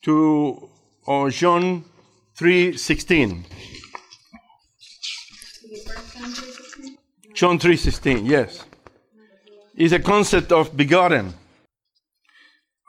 [0.03, 0.71] to
[1.07, 1.85] uh, John
[2.39, 3.45] 3.16.
[7.35, 8.65] John 3.16, yes.
[9.75, 11.33] Is a concept of begotten.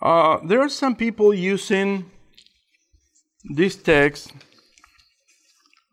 [0.02, 2.12] Uh, there are some people using
[3.56, 4.34] this text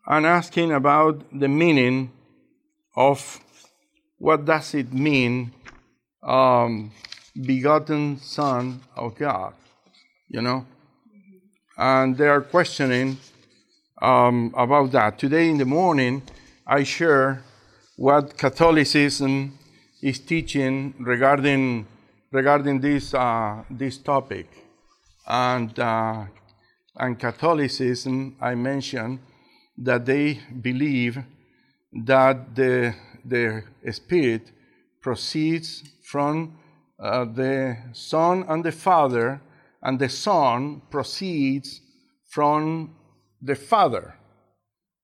[0.05, 2.11] and asking about the meaning
[2.95, 3.39] of
[4.17, 5.53] what does it mean
[6.23, 6.91] um,
[7.45, 9.53] begotten son of god
[10.27, 10.65] you know
[11.77, 13.17] and they are questioning
[14.01, 16.21] um, about that today in the morning
[16.67, 17.41] i share
[17.95, 19.57] what catholicism
[20.01, 21.87] is teaching regarding
[22.31, 24.47] regarding this, uh, this topic.
[25.27, 26.25] And, uh,
[26.95, 29.19] and Catholicism, I mentioned
[29.77, 31.19] that they believe
[32.05, 34.51] that the, the Spirit
[35.01, 36.57] proceeds from
[36.99, 39.41] uh, the Son and the Father,
[39.81, 41.81] and the Son proceeds
[42.29, 42.95] from
[43.41, 44.15] the Father.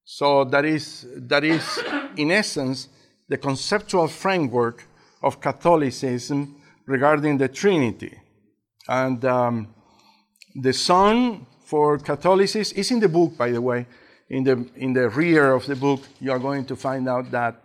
[0.05, 1.79] So that is, that is,
[2.15, 2.87] in essence,
[3.27, 4.86] the conceptual framework
[5.21, 8.17] of Catholicism regarding the Trinity.
[8.87, 9.73] And um,
[10.55, 13.87] the Son for Catholicism is in the book, by the way.
[14.29, 17.63] In the, in the rear of the book, you are going to find out that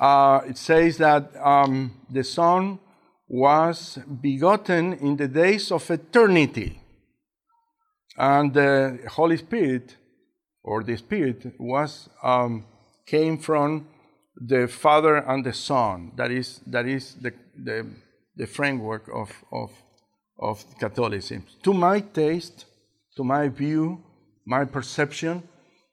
[0.00, 2.78] uh, it says that um, the Son
[3.28, 6.80] was begotten in the days of eternity.
[8.16, 9.96] And the Holy Spirit,
[10.62, 12.64] or the Spirit, was um,
[13.04, 13.86] came from
[14.36, 16.12] the Father and the Son.
[16.16, 17.86] That is, that is the, the
[18.36, 19.72] the framework of, of,
[20.38, 21.44] of Catholicism.
[21.62, 22.66] To my taste,
[23.16, 24.02] to my view,
[24.44, 25.42] my perception,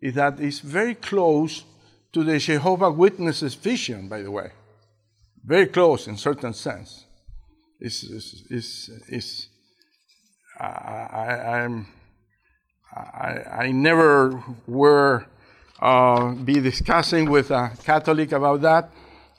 [0.02, 1.64] is that it's very close
[2.12, 4.52] to the Jehovah Witnesses vision, by the way.
[5.44, 7.06] Very close in certain sense.
[7.80, 9.48] It's, it's, it's, it's
[10.60, 11.86] I, I,
[12.96, 15.26] I, I never were
[15.84, 18.90] uh, be discussing with a Catholic about that,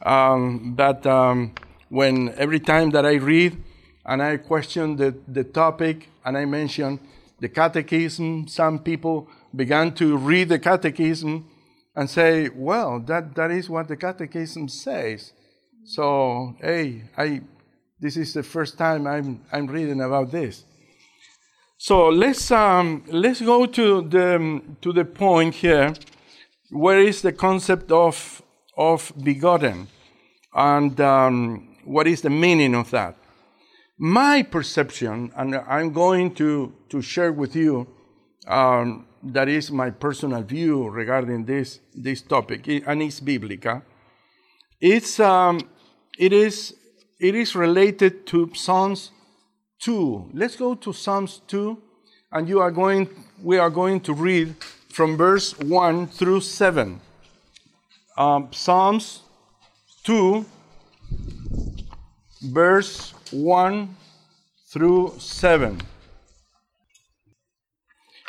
[0.02, 1.54] um, but um,
[1.88, 3.56] when every time that I read
[4.04, 7.00] and I question the, the topic and I mention
[7.40, 9.26] the catechism, some people
[9.56, 11.48] began to read the catechism
[11.96, 15.32] and say, well, that, that is what the catechism says.
[15.84, 17.40] So, hey, I,
[18.00, 20.64] this is the first time I'm, I'm reading about this.
[21.78, 25.94] So let's, um, let's go to the, to the point here.
[26.74, 28.42] Where is the concept of,
[28.76, 29.86] of begotten?
[30.52, 33.16] And um, what is the meaning of that?
[33.96, 37.86] My perception, and I'm going to, to share with you,
[38.48, 43.82] um, that is my personal view regarding this, this topic, and it's biblical.
[44.80, 45.60] It's, um,
[46.18, 46.74] it, is,
[47.20, 49.12] it is related to Psalms
[49.78, 50.32] 2.
[50.34, 51.80] Let's go to Psalms 2,
[52.32, 53.08] and you are going,
[53.40, 54.56] we are going to read
[54.94, 57.00] from verse 1 through 7.
[58.16, 59.22] Um, Psalms
[60.04, 60.46] 2,
[62.44, 63.96] verse 1
[64.72, 65.80] through 7.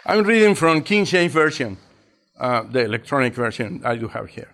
[0.07, 1.77] I'm reading from King James Version.
[2.39, 4.49] uh, the electronic version I do have here.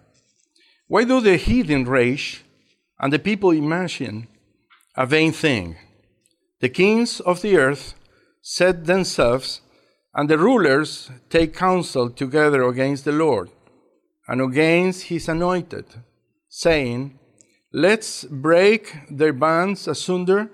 [0.88, 2.44] Why do the heathen rage
[3.00, 4.28] and the people imagine
[4.96, 5.78] a vain thing?
[6.60, 7.96] The kings of the earth
[8.42, 9.62] set themselves,
[10.14, 13.50] and the rulers take counsel together against the Lord
[14.28, 15.86] and against his anointed,
[16.50, 17.20] saying,
[17.74, 20.50] Let's break their bands asunder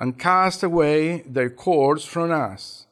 [0.00, 2.86] and cast away their cords from us.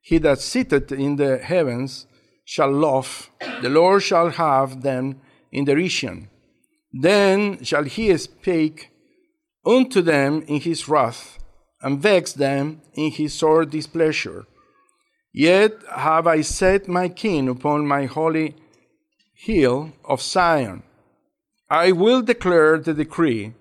[0.00, 2.06] He that sitteth in the heavens
[2.44, 3.30] shall laugh,
[3.62, 5.20] the Lord shall have them
[5.52, 6.28] in derision.
[6.92, 8.90] Then shall he speak
[9.64, 11.38] unto them in his wrath,
[11.82, 14.46] and vex them in his sore displeasure.
[15.32, 18.56] Yet have I set my king upon my holy
[19.34, 20.82] hill of Zion.
[21.70, 23.54] I will declare the decree.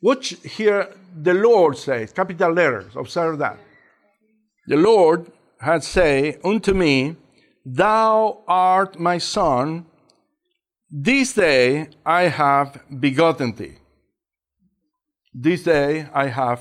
[0.00, 3.58] which here, the Lord says, capital letters, observe that.
[4.66, 7.16] The Lord had said unto me,
[7.64, 9.86] Thou art my son,
[10.90, 13.78] this day I have begotten thee.
[15.32, 16.60] This day I have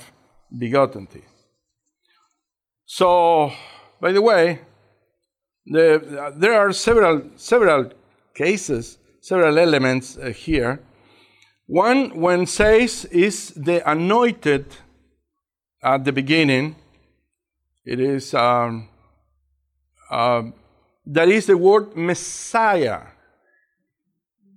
[0.58, 1.28] begotten thee.
[2.86, 3.52] So,
[4.04, 4.60] by the way,
[5.66, 7.90] the, there are several, several
[8.36, 10.82] cases, several elements uh, here.
[11.68, 14.66] One, when says is the anointed
[15.82, 16.76] at the beginning,
[17.86, 18.90] it is, um,
[20.12, 20.44] uh,
[21.06, 23.04] that is the word Messiah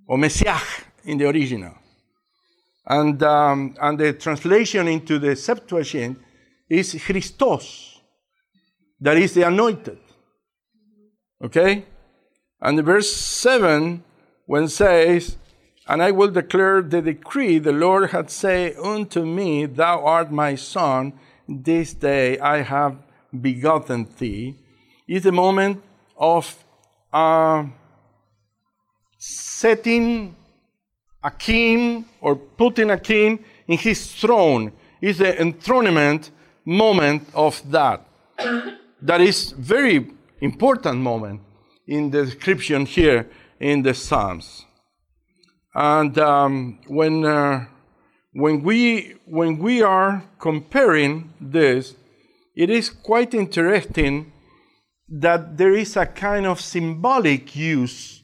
[0.07, 0.59] or Messiah
[1.05, 1.75] in the original.
[2.85, 6.19] And, um, and the translation into the Septuagint
[6.69, 7.96] is Christos,
[8.99, 9.99] that is the anointed.
[11.43, 11.85] Okay?
[12.61, 14.03] And the verse 7,
[14.45, 15.37] when says,
[15.87, 20.55] And I will declare the decree the Lord had said unto me, Thou art my
[20.55, 21.13] son,
[21.47, 22.97] this day I have
[23.39, 24.55] begotten thee,
[25.07, 25.83] is the moment
[26.17, 26.63] of
[27.13, 27.65] uh,
[29.17, 30.35] setting
[31.23, 34.71] a king or putting a king in his throne.
[34.99, 36.31] Is the enthronement
[36.65, 38.05] moment of that.
[39.01, 41.41] That is very important moment
[41.87, 43.29] in the description here
[43.59, 44.65] in the Psalms.
[45.73, 47.65] And um, when uh,
[48.33, 51.95] when we when we are comparing this,
[52.55, 54.31] it is quite interesting
[55.07, 58.21] that there is a kind of symbolic use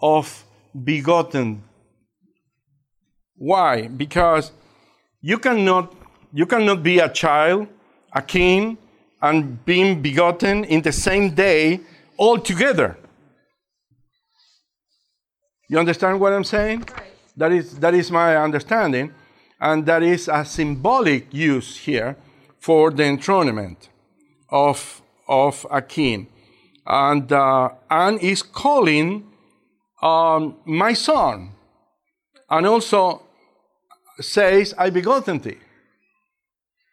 [0.00, 0.44] of
[0.84, 1.62] begotten.
[3.36, 3.88] Why?
[3.88, 4.52] Because
[5.20, 5.94] you cannot
[6.32, 7.66] you cannot be a child,
[8.14, 8.78] a king,
[9.22, 11.80] and being begotten in the same day
[12.16, 12.96] all together.
[15.68, 16.80] You understand what I'm saying?
[16.80, 17.12] Right.
[17.36, 19.14] That is that is my understanding,
[19.60, 22.16] and that is a symbolic use here
[22.58, 23.88] for the enthronement
[24.50, 26.26] of of a king,
[26.86, 29.30] and uh, and is calling
[30.02, 31.52] um, my son,
[32.48, 33.22] and also
[34.20, 35.58] says, "I begotten thee."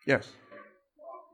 [0.05, 0.27] Yes.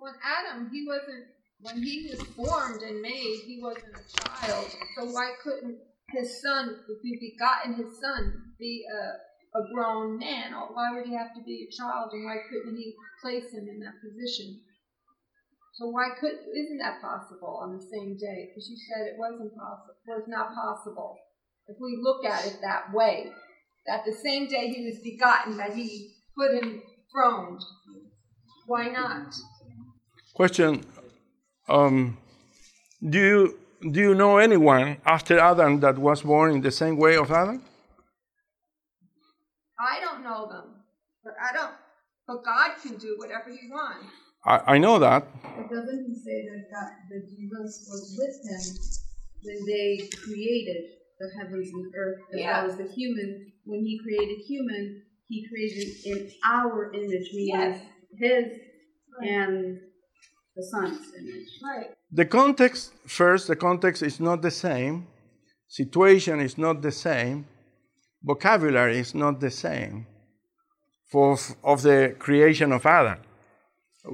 [0.04, 1.32] When Adam, he wasn't,
[1.62, 4.68] when he was formed and made, he wasn't a child.
[4.99, 5.80] So why couldn't
[6.12, 10.51] his son, if he begotten his son, be a, a grown man?
[10.51, 12.12] Why would he have to be a child?
[12.12, 12.93] And why couldn't he
[13.24, 14.60] place him in that position?
[15.76, 18.51] So why could isn't that possible on the same day?
[18.51, 21.18] Because you said it wasn't possible, was not possible.
[21.70, 23.32] If we look at it that way,
[23.88, 27.62] that the same day he was begotten, that he put him throned.
[28.68, 29.34] Why not?
[30.34, 30.84] Question:
[31.70, 32.18] um,
[33.08, 33.60] Do you
[33.92, 37.62] do you know anyone after Adam that was born in the same way of Adam?
[39.80, 40.76] I don't know them,
[41.24, 41.74] but I don't.
[42.26, 44.08] But God can do whatever He wants.
[44.46, 45.28] I, I know that.
[45.44, 48.64] But doesn't he say that God, that Jesus was with him
[49.44, 50.84] when they created
[51.20, 52.20] the heavens and earth?
[52.32, 52.54] That Yeah.
[52.62, 53.52] that was the human.
[53.66, 57.82] When he created human, he created in our image, meaning Yes.
[58.18, 58.60] his
[59.22, 59.80] and
[60.56, 61.47] the son's image.
[61.64, 61.88] Right.
[62.12, 63.47] The context first.
[63.47, 65.08] The context is not the same.
[65.68, 67.47] Situation is not the same.
[68.22, 70.08] Vocabulary is not the same.
[71.12, 73.20] For of the creation of Adam,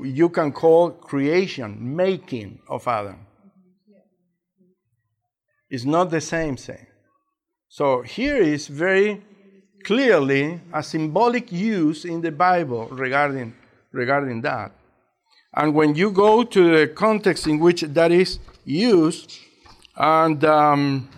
[0.03, 3.25] you can call creation making of Adam.
[5.69, 6.87] It's not the same thing.
[7.67, 9.21] So here is very
[9.83, 13.53] clearly a symbolic use in the Bible regarding,
[13.91, 14.71] regarding that.
[15.53, 19.39] And when you go to the context in which that is used,
[19.95, 21.09] and um,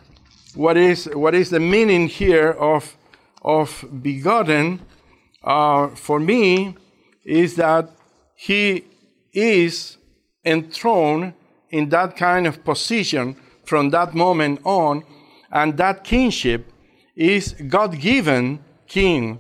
[0.56, 2.96] what, is, what is the meaning here of,
[3.42, 4.82] of begotten,
[5.44, 6.76] uh, for me,
[7.24, 7.90] is that
[8.36, 8.86] he
[9.34, 9.98] is
[10.46, 11.34] enthroned
[11.70, 15.04] in that kind of position from that moment on
[15.52, 16.72] and that kingship
[17.16, 19.40] is God-given king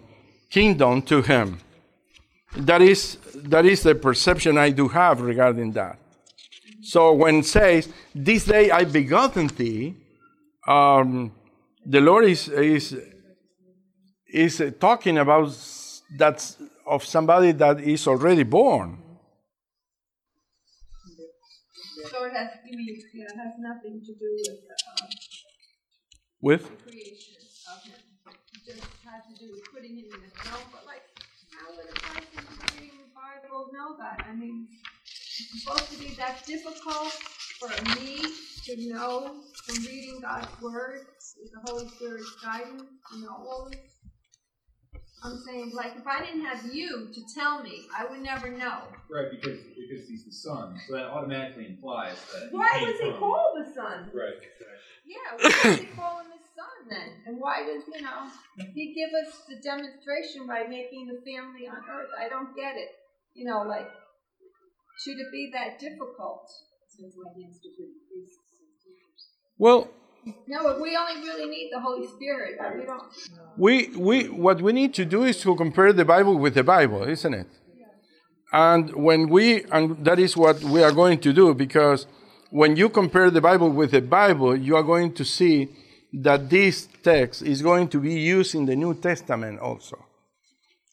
[0.49, 1.59] kingdom to him.
[2.57, 5.97] That is that is the perception I do have regarding that.
[6.81, 9.95] So when it says, "This day I begotten thee,"
[10.67, 11.31] um,
[11.85, 12.95] the Lord is is
[14.27, 15.55] is talking about
[16.17, 18.97] that of somebody that is already born.
[22.09, 25.05] So it has, mean, yeah, it has nothing to do with uh,
[26.41, 27.35] With the creation
[27.71, 27.93] of him.
[28.53, 30.65] It just has to do with putting him in a throne.
[30.71, 31.03] But like,
[31.53, 32.30] how would a person reading
[33.51, 34.25] the know that?
[34.27, 34.67] I mean,
[35.05, 37.11] it's supposed to be that difficult
[37.59, 38.21] for me
[38.65, 41.01] to know from reading God's word
[41.41, 42.83] with the Holy Spirit's guidance,
[43.15, 43.79] you know, all this.
[45.23, 48.81] I'm saying, like, if I didn't have you to tell me, I would never know.
[49.07, 52.51] Right, because because he's the son, so that automatically implies that.
[52.51, 54.09] Why was he from- called the son?
[54.13, 54.41] Right.
[55.05, 57.09] Yeah, why does he call him his son then?
[57.27, 58.29] And why does, you know,
[58.73, 62.09] he give us the demonstration by making the family on earth?
[62.17, 62.89] I don't get it.
[63.33, 63.87] You know, like,
[65.03, 66.49] should it be that difficult?
[69.57, 69.89] well,
[70.47, 72.59] No, we only really need the Holy Spirit.
[72.77, 73.03] We don't.
[73.57, 77.03] we, we, what we need to do is to compare the Bible with the Bible,
[77.03, 77.47] isn't it?
[78.53, 82.05] And when we, and that is what we are going to do, because
[82.49, 85.69] when you compare the Bible with the Bible, you are going to see
[86.13, 90.05] that this text is going to be used in the New Testament also.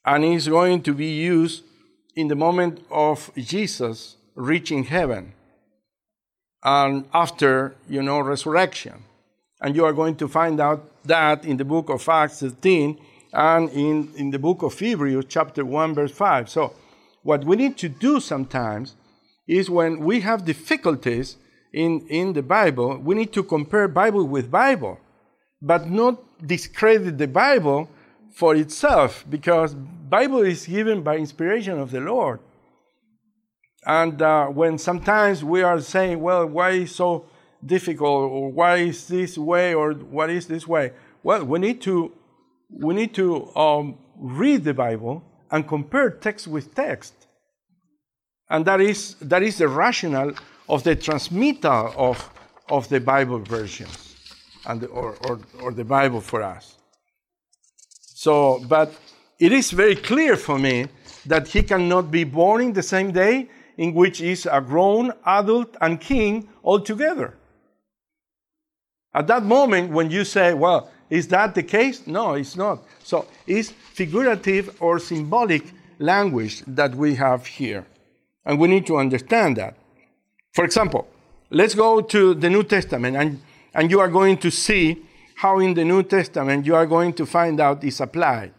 [0.07, 1.65] And is going to be used
[2.19, 5.33] in the moment of Jesus reaching heaven
[6.65, 9.05] and after, you know, resurrection.
[9.63, 12.99] And you are going to find out that in the book of Acts 13
[13.33, 16.51] and in, in the book of Hebrews, chapter 1, verse 5.
[16.51, 16.75] So,
[17.23, 18.97] what we need to do sometimes
[19.47, 21.37] is when we have difficulties
[21.73, 24.99] in, in the Bible, we need to compare Bible with Bible,
[25.63, 27.89] but not discredit the Bible
[28.39, 32.39] for itself, because Bible is given by inspiration of the Lord.
[33.85, 37.27] And uh, when sometimes we are saying, well, why is so
[37.67, 40.93] difficult, or why is this way, or what is this way?
[41.25, 42.13] Well, we need to
[42.71, 47.15] we need to um, read the Bible and compare text with text,
[48.49, 50.35] and that is that is the rationale
[50.69, 52.17] of the transmitter of
[52.69, 54.15] of the Bible versions,
[54.69, 56.78] and the, or, or or the Bible for us.
[58.19, 58.93] So, but
[59.39, 60.87] it is very clear for me
[61.27, 65.77] that he cannot be born in the same day in which is a grown adult
[65.81, 67.39] and king all together.
[69.15, 72.09] At that moment, when you say, well, is that the case?
[72.09, 72.83] No, it's not.
[73.05, 77.87] So it's figurative or symbolic language that we have here.
[78.45, 79.77] And we need to understand that.
[80.55, 81.07] For example,
[81.51, 83.41] let's go to the New Testament, and,
[83.75, 85.05] and you are going to see
[85.39, 88.53] how in the New Testament you are going to find out is applied.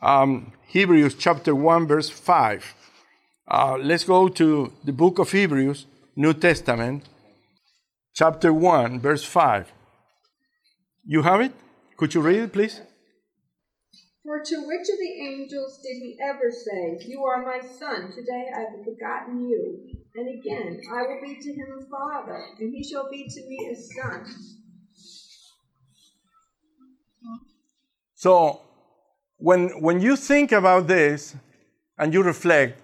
[0.00, 2.74] Um, Hebrews chapter 1, verse 5.
[3.48, 7.08] Uh, let's go to the book of Hebrews, New Testament,
[8.14, 9.72] chapter 1, verse 5.
[11.04, 11.52] You have it?
[11.96, 12.80] Could you read it, please?
[14.24, 18.46] For to which of the angels did he ever say, You are my son, today
[18.54, 19.90] I have begotten you?
[20.14, 23.72] And again, I will be to him a father, and he shall be to me
[23.72, 24.61] a son.
[28.22, 28.60] So,
[29.38, 31.34] when, when you think about this
[31.98, 32.80] and you reflect,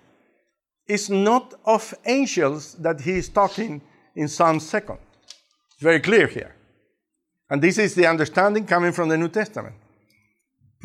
[0.84, 3.80] it's not of angels that he is talking
[4.16, 4.98] in Psalm 2nd.
[5.74, 6.56] It's very clear here.
[7.50, 9.76] And this is the understanding coming from the New Testament.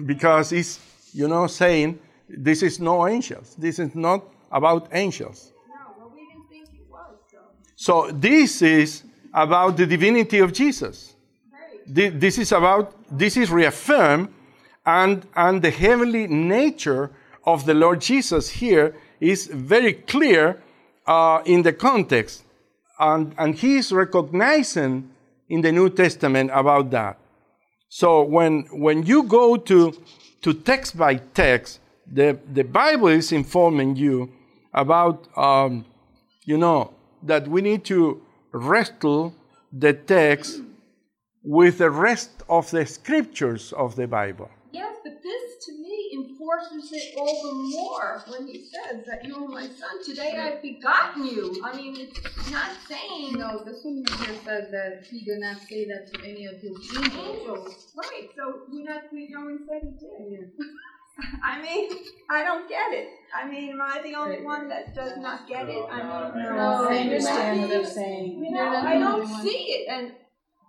[0.05, 0.79] Because it's,
[1.13, 1.97] you know, saying
[2.29, 3.55] this is no angels.
[3.57, 5.51] This is not about angels.
[5.67, 7.39] No, well, we didn't think he was, so.
[7.75, 9.01] So this is
[9.33, 11.15] about the divinity of Jesus.
[11.51, 11.95] Right.
[11.95, 14.29] Thi- This is about, this is reaffirmed,
[14.85, 17.11] and, and the heavenly nature
[17.45, 20.61] of the Lord Jesus here is very clear
[21.07, 22.43] uh, in the context.
[22.99, 25.09] And, and he is recognizing
[25.49, 27.17] in the New Testament about that.
[27.89, 29.93] So when, when you go to,
[30.41, 31.79] to text by text,
[32.11, 34.31] the, the Bible is informing you
[34.73, 35.85] about, um,
[36.45, 38.21] you know, that we need to
[38.51, 39.33] wrestle
[39.71, 40.61] the text
[41.43, 44.49] with the rest of the scriptures of the Bible.
[45.05, 49.35] Yes, but this to me enforces it all the more when he says that you
[49.35, 50.03] are my son.
[50.05, 51.61] Today I've begotten you.
[51.63, 55.85] I mean, it's not saying No, this one here says that he did not say
[55.85, 57.15] that to any of his angels.
[57.15, 57.93] angels.
[57.95, 60.51] Right, so we're not, we, no one said he did.
[61.43, 61.89] I mean,
[62.29, 63.07] I don't get it.
[63.35, 65.85] I mean, am I the only one that does not get it?
[65.91, 68.39] I mean, No, I understand what they're saying.
[68.39, 68.43] saying.
[68.45, 70.11] You know, I don't see it, and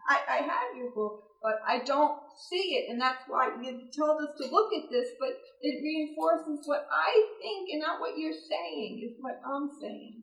[0.08, 2.18] I, I have your book, but I don't
[2.50, 5.30] see it, and that's why you told us to look at this, but
[5.62, 10.22] it reinforces what I think and not what you're saying, is what I'm saying.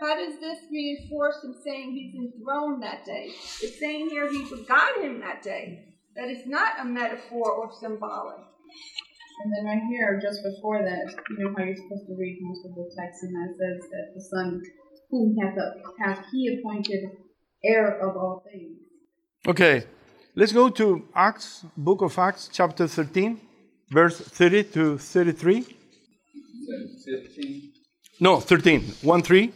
[0.00, 3.30] How does this reinforce him saying he's enthroned that day?
[3.62, 5.96] It's saying here he forgot him that day.
[6.14, 8.38] That is not a metaphor or symbolic.
[9.42, 12.66] And then right here, just before that, you know how you're supposed to read most
[12.66, 14.62] of the text, and that says that the Son,
[15.10, 15.56] whom hath,
[16.00, 17.10] hath he appointed
[17.64, 18.78] heir of all things.
[19.46, 19.84] Okay,
[20.34, 23.40] let's go to Acts, book of Acts, chapter 13,
[23.90, 25.66] verse 30 to 33.
[27.04, 27.72] 15.
[28.20, 29.52] No, 13, 1 3.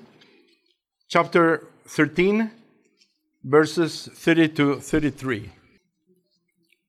[1.09, 2.51] Chapter 13,
[3.45, 5.51] verses 30 to 33.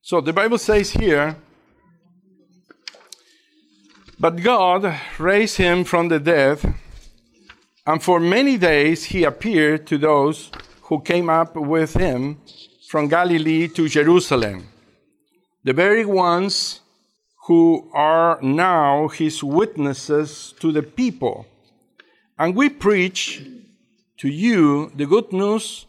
[0.01, 1.35] So the Bible says here,
[4.19, 6.59] but God raised him from the dead,
[7.85, 10.51] and for many days he appeared to those
[10.83, 12.39] who came up with him
[12.93, 14.67] from Galilee to Jerusalem,
[15.63, 16.81] the very ones
[17.47, 21.47] who are now his witnesses to the people.
[22.37, 23.47] And we preach
[24.19, 25.87] to you the good news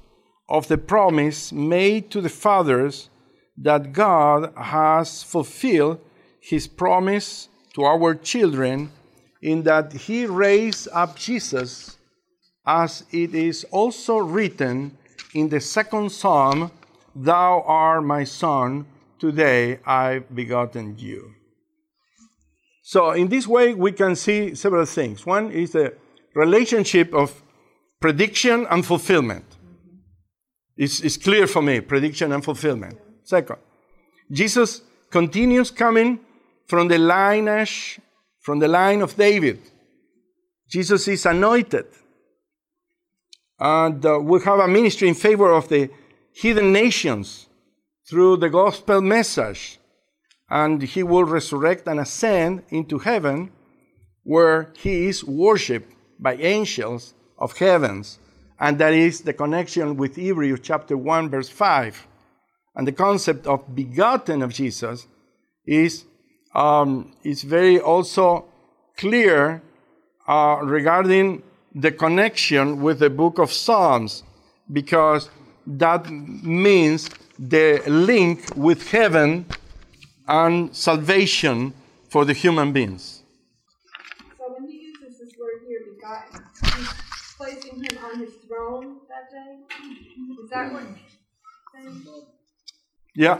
[0.48, 3.10] of the promise made to the fathers
[3.58, 6.00] that God has fulfilled
[6.40, 8.90] his promise to our children
[9.42, 11.98] in that he raised up Jesus,
[12.66, 14.96] as it is also written
[15.34, 16.70] in the second psalm
[17.14, 18.86] Thou art my son,
[19.18, 21.34] today I've begotten you.
[22.82, 25.24] So, in this way, we can see several things.
[25.24, 25.94] One is the
[26.34, 27.42] relationship of
[28.00, 29.44] prediction and fulfillment.
[30.76, 32.98] It's, it's clear for me prediction and fulfillment.
[33.22, 33.58] Second,
[34.30, 36.20] Jesus continues coming
[36.66, 38.00] from the lineage,
[38.40, 39.60] from the line of David.
[40.68, 41.86] Jesus is anointed.
[43.58, 45.88] And uh, we have a ministry in favor of the
[46.34, 47.48] hidden nations
[48.08, 49.78] through the gospel message.
[50.50, 53.50] And he will resurrect and ascend into heaven
[54.24, 58.18] where he is worshiped by angels of heavens.
[58.58, 62.06] And that is the connection with Hebrews chapter 1, verse 5.
[62.76, 65.06] And the concept of begotten of Jesus
[65.66, 66.04] is,
[66.54, 68.46] um, is very also
[68.96, 69.62] clear
[70.26, 71.42] uh, regarding
[71.74, 74.22] the connection with the book of Psalms,
[74.72, 75.30] because
[75.66, 79.46] that means the link with heaven
[80.28, 81.72] and salvation
[82.08, 83.22] for the human beings.
[84.38, 86.44] So when he uses this word here, begotten,
[86.76, 87.04] he's
[87.36, 89.60] placing him on his throne that day?
[90.42, 90.86] Is that what?
[93.14, 93.38] Yeah.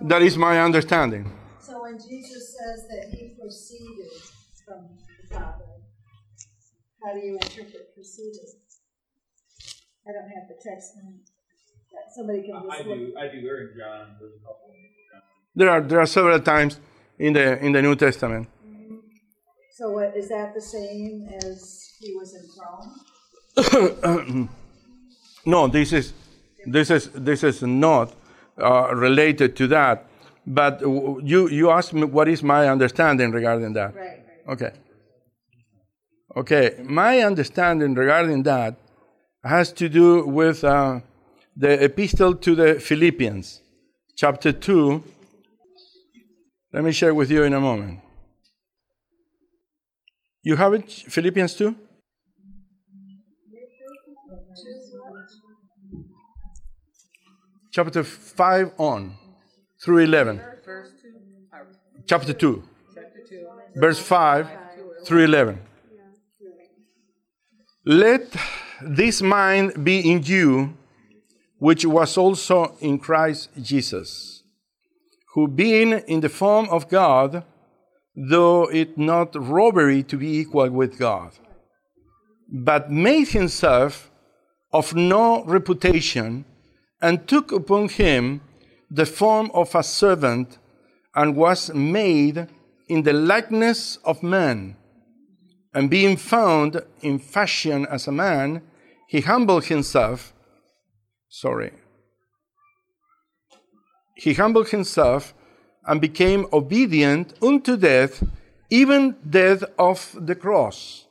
[0.00, 1.30] That is my understanding.
[1.60, 4.12] So when Jesus says that he proceeded
[4.64, 4.88] from
[5.20, 5.64] the Father,
[7.02, 8.65] how do you interpret proceeded?
[10.08, 10.92] I don't have the text.
[10.96, 11.10] now.
[11.92, 12.84] That Somebody can I look.
[12.84, 13.14] do.
[13.18, 13.40] I do.
[13.42, 14.16] They're in John.
[14.20, 14.70] There's a couple.
[15.54, 16.78] There are, there are several times
[17.18, 18.48] in the, in the New Testament.
[19.72, 22.34] So what, is that the same as he was
[23.56, 24.48] enthroned?
[25.46, 26.12] no, this is,
[26.66, 28.14] this is, this is not
[28.58, 30.04] uh, related to that.
[30.46, 33.94] But w- you, you asked me what is my understanding regarding that.
[33.94, 34.20] Right.
[34.48, 34.72] Okay.
[36.36, 38.76] Okay, my understanding regarding that
[39.46, 41.00] has to do with uh,
[41.56, 43.62] the epistle to the Philippians,
[44.16, 45.02] chapter 2.
[46.72, 48.00] Let me share with you in a moment.
[50.42, 51.74] You have it, Philippians 2?
[57.72, 59.16] Chapter 5 on
[59.82, 60.40] through 11.
[60.64, 61.08] Verse 2,
[61.52, 61.58] uh,
[62.06, 62.62] Chapter 2,
[62.94, 63.46] chapter 2.
[63.80, 64.48] verse 5
[65.04, 65.60] through 11.
[67.84, 68.34] Let
[68.82, 70.76] this mind be in you,
[71.58, 74.42] which was also in Christ Jesus,
[75.34, 77.44] who being in the form of God,
[78.14, 81.32] though it not robbery to be equal with God,
[82.48, 84.10] but made himself
[84.72, 86.44] of no reputation,
[87.00, 88.40] and took upon him
[88.90, 90.58] the form of a servant,
[91.14, 92.46] and was made
[92.88, 94.76] in the likeness of man.
[95.76, 98.62] And being found in fashion as a man,
[99.06, 100.32] he humbled himself.
[101.28, 101.72] Sorry.
[104.14, 105.34] He humbled himself
[105.86, 108.24] and became obedient unto death,
[108.70, 111.04] even death of the cross.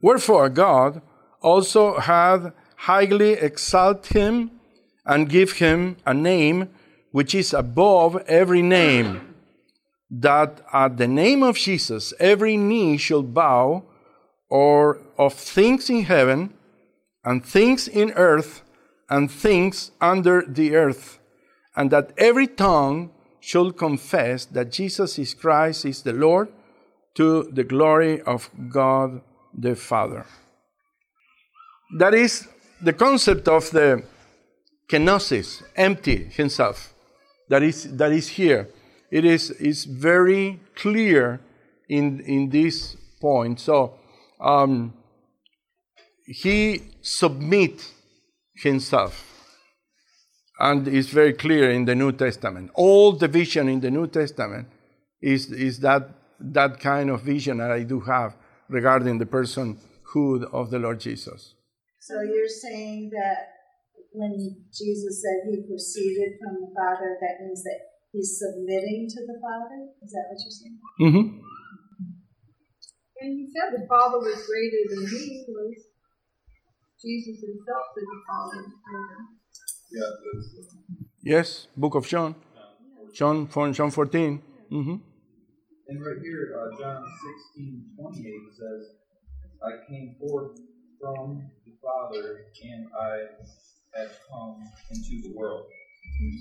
[0.00, 1.00] Wherefore God
[1.40, 4.50] also hath highly exalted him
[5.06, 6.70] and give him a name
[7.12, 9.31] which is above every name
[10.12, 13.84] that at the name of Jesus every knee shall bow,
[14.50, 16.52] or of things in heaven,
[17.24, 18.62] and things in earth,
[19.08, 21.18] and things under the earth,
[21.74, 23.10] and that every tongue
[23.40, 26.48] shall confess that Jesus is Christ is the Lord
[27.14, 29.22] to the glory of God
[29.56, 30.26] the Father.
[31.98, 32.48] That is
[32.80, 34.02] the concept of the
[34.88, 36.94] kenosis, empty himself,
[37.48, 38.68] that is, that is here.
[39.12, 41.38] It is, is very clear
[41.86, 43.60] in, in this point.
[43.60, 43.98] So
[44.40, 44.94] um,
[46.24, 47.92] he submit
[48.54, 49.28] himself.
[50.58, 52.70] And it's very clear in the New Testament.
[52.74, 54.68] All the vision in the New Testament
[55.20, 56.08] is, is that,
[56.40, 58.34] that kind of vision that I do have
[58.70, 61.54] regarding the personhood of the Lord Jesus.
[62.00, 63.48] So you're saying that
[64.12, 69.36] when Jesus said he proceeded from the Father, that means that he's submitting to the
[69.40, 69.88] Father?
[70.04, 70.78] Is that what you're saying?
[71.00, 71.26] Mm-hmm.
[73.20, 75.78] And he said the Father was greater than he was.
[77.00, 79.20] Jesus himself said the Father was greater.
[81.22, 82.34] Yes, Book of John.
[83.14, 84.42] John, John 14.
[84.72, 84.96] Mm-hmm.
[85.88, 87.04] And right here, uh, John
[87.54, 88.24] 16, 28
[88.56, 88.96] says,
[89.62, 90.58] I came forth
[90.98, 94.56] from the Father, and I have come
[94.90, 95.66] into the world.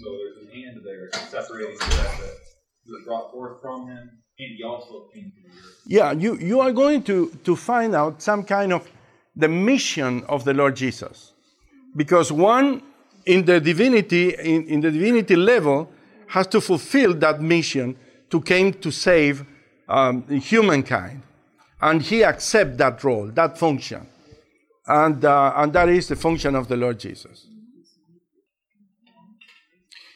[0.02, 2.36] So there's an and there separating the fact that
[2.84, 4.10] he was brought forth from him,
[4.40, 5.82] and he also came to the earth.
[5.86, 8.88] Yeah, you, you are going to, to find out some kind of
[9.36, 11.34] the mission of the Lord Jesus.
[11.96, 12.84] Because one
[13.26, 15.90] in the divinity, in, in the divinity level,
[16.28, 17.98] has to fulfill that mission
[18.30, 19.46] to came to save
[19.90, 21.24] um, humankind.
[21.82, 24.08] And he accepts that role, that function.
[24.88, 27.48] And, uh, and that is the function of the Lord Jesus.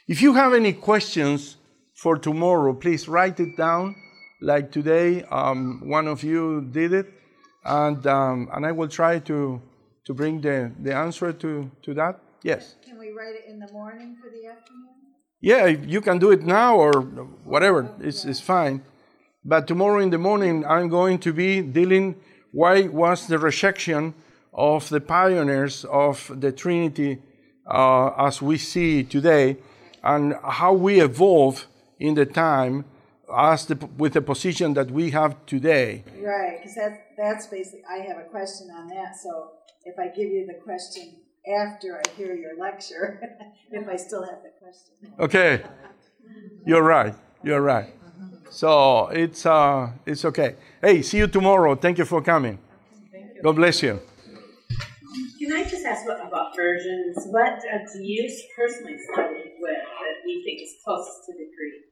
[0.08, 1.58] If you have any questions
[1.96, 3.96] for tomorrow, please write it down.
[4.40, 7.08] Like today, um, one of you did it,
[7.64, 9.60] and, um, and I will try to,
[10.06, 12.20] to bring the, the answer to, to that.
[12.44, 12.76] Yes?
[12.86, 14.94] Can we write it in the morning for the afternoon?
[15.42, 17.02] Yeah, you can do it now or
[17.44, 18.84] whatever, it's, it's fine.
[19.44, 22.18] But tomorrow in the morning, I'm going to be dealing
[22.52, 24.14] why was the rejection
[24.54, 27.24] of the pioneers of the Trinity
[27.68, 29.58] uh, as we see today,
[30.06, 31.68] and how we evolve
[32.00, 32.86] in the time
[33.36, 36.04] as the, with the position that we have today.
[36.22, 39.18] Right, because that, that's basically, I have a question on that.
[39.22, 39.52] So
[39.84, 41.16] if I give you the question
[41.60, 43.20] after I hear your lecture,
[43.72, 45.16] if I still have the question.
[45.20, 45.64] Okay,
[46.66, 47.16] you're right.
[47.44, 47.90] You're right.
[48.50, 50.56] So it's uh, it's okay.
[50.82, 51.76] Hey, see you tomorrow.
[51.76, 52.58] Thank you for coming.
[53.44, 54.00] God bless you.
[55.40, 57.18] Can I just ask what, about versions?
[57.28, 59.78] What uh, do you personally study with
[60.30, 61.86] you think is closest to the Greek?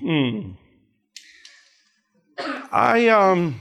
[0.00, 0.52] Hmm.
[2.70, 3.60] I um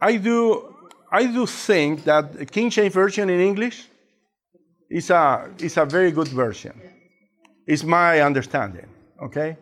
[0.00, 0.74] I do
[1.10, 3.88] I do think that the King James version in English
[4.90, 6.80] is a is a very good version.
[7.66, 8.86] It's my understanding.
[9.20, 9.56] Okay.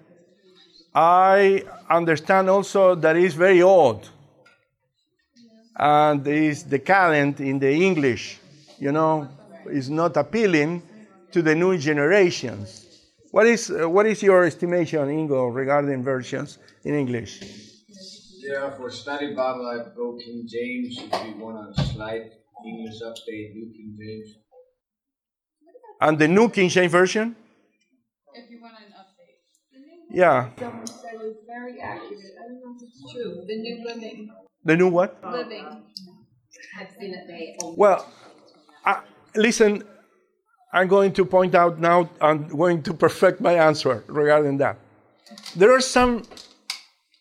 [0.94, 4.09] I understand also that it's very old
[5.78, 8.38] and is decadent in the English.
[8.78, 9.28] You know,
[9.70, 10.82] is not appealing
[11.37, 12.68] to the new generations.
[13.30, 17.32] What is, uh, what is your estimation, Ingo, regarding versions in English?
[18.41, 20.93] Yeah, for study Bible, I go King James.
[21.12, 22.32] If you want a slight
[22.64, 24.28] English update, do King James.
[26.01, 27.37] And the new King James Version?
[28.32, 29.37] If you want an update.
[30.09, 30.49] Yeah.
[30.59, 32.32] Someone said it was very accurate.
[32.41, 33.45] I don't know if it's true.
[33.47, 34.30] The New Living.
[34.64, 35.11] The new what?
[35.22, 35.66] Living.
[36.78, 38.09] I've seen it they Well,
[38.87, 39.03] I,
[39.34, 39.84] listen,
[40.76, 44.76] I'm going to point out now, I'm going to perfect my answer regarding that.
[45.56, 46.24] There are some,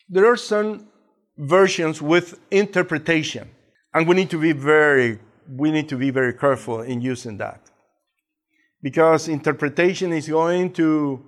[0.09, 0.89] there are some
[1.37, 3.49] versions with interpretation,
[3.93, 7.61] and we need to be very, we need to be very careful in using that,
[8.81, 11.25] because interpretation is going to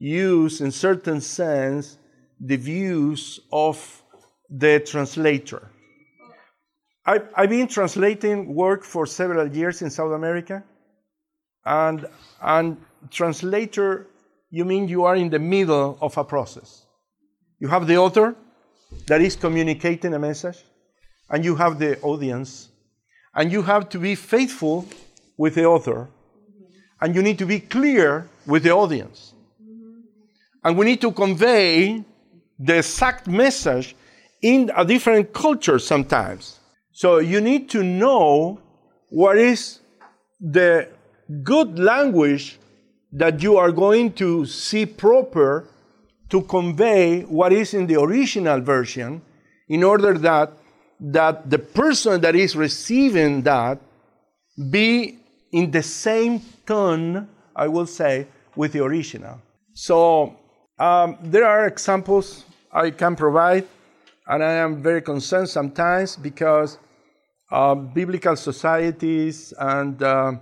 [0.00, 1.96] use, in certain sense,
[2.40, 4.02] the views of
[4.50, 5.70] the translator.
[7.06, 10.64] I, I've been translating work for several years in South America.
[11.68, 12.06] And,
[12.40, 12.78] and
[13.10, 14.06] translator,
[14.50, 16.86] you mean you are in the middle of a process.
[17.60, 18.34] You have the author
[19.06, 20.64] that is communicating a message,
[21.28, 22.70] and you have the audience,
[23.34, 24.88] and you have to be faithful
[25.36, 26.08] with the author,
[27.02, 29.34] and you need to be clear with the audience.
[30.64, 32.02] And we need to convey
[32.58, 33.94] the exact message
[34.40, 36.60] in a different culture sometimes.
[36.92, 38.58] So you need to know
[39.10, 39.80] what is
[40.40, 40.88] the
[41.42, 42.58] good language
[43.12, 45.68] that you are going to see proper
[46.30, 49.22] to convey what is in the original version
[49.68, 50.52] in order that
[51.00, 53.78] that the person that is receiving that
[54.70, 55.18] be
[55.52, 58.26] in the same tone, I will say,
[58.56, 59.40] with the original.
[59.74, 60.36] So
[60.78, 63.66] um, there are examples I can provide,
[64.26, 66.78] and I am very concerned sometimes because
[67.50, 70.32] uh, biblical societies and uh,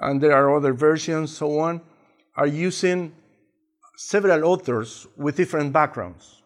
[0.00, 1.80] and there are other versions, so on,
[2.36, 3.12] are using
[3.96, 6.42] several authors with different backgrounds,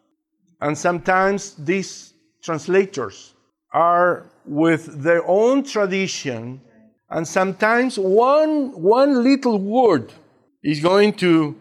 [0.60, 3.34] and sometimes these translators
[3.72, 6.60] are with their own tradition,
[7.10, 10.12] and sometimes one one little word
[10.62, 11.54] is going to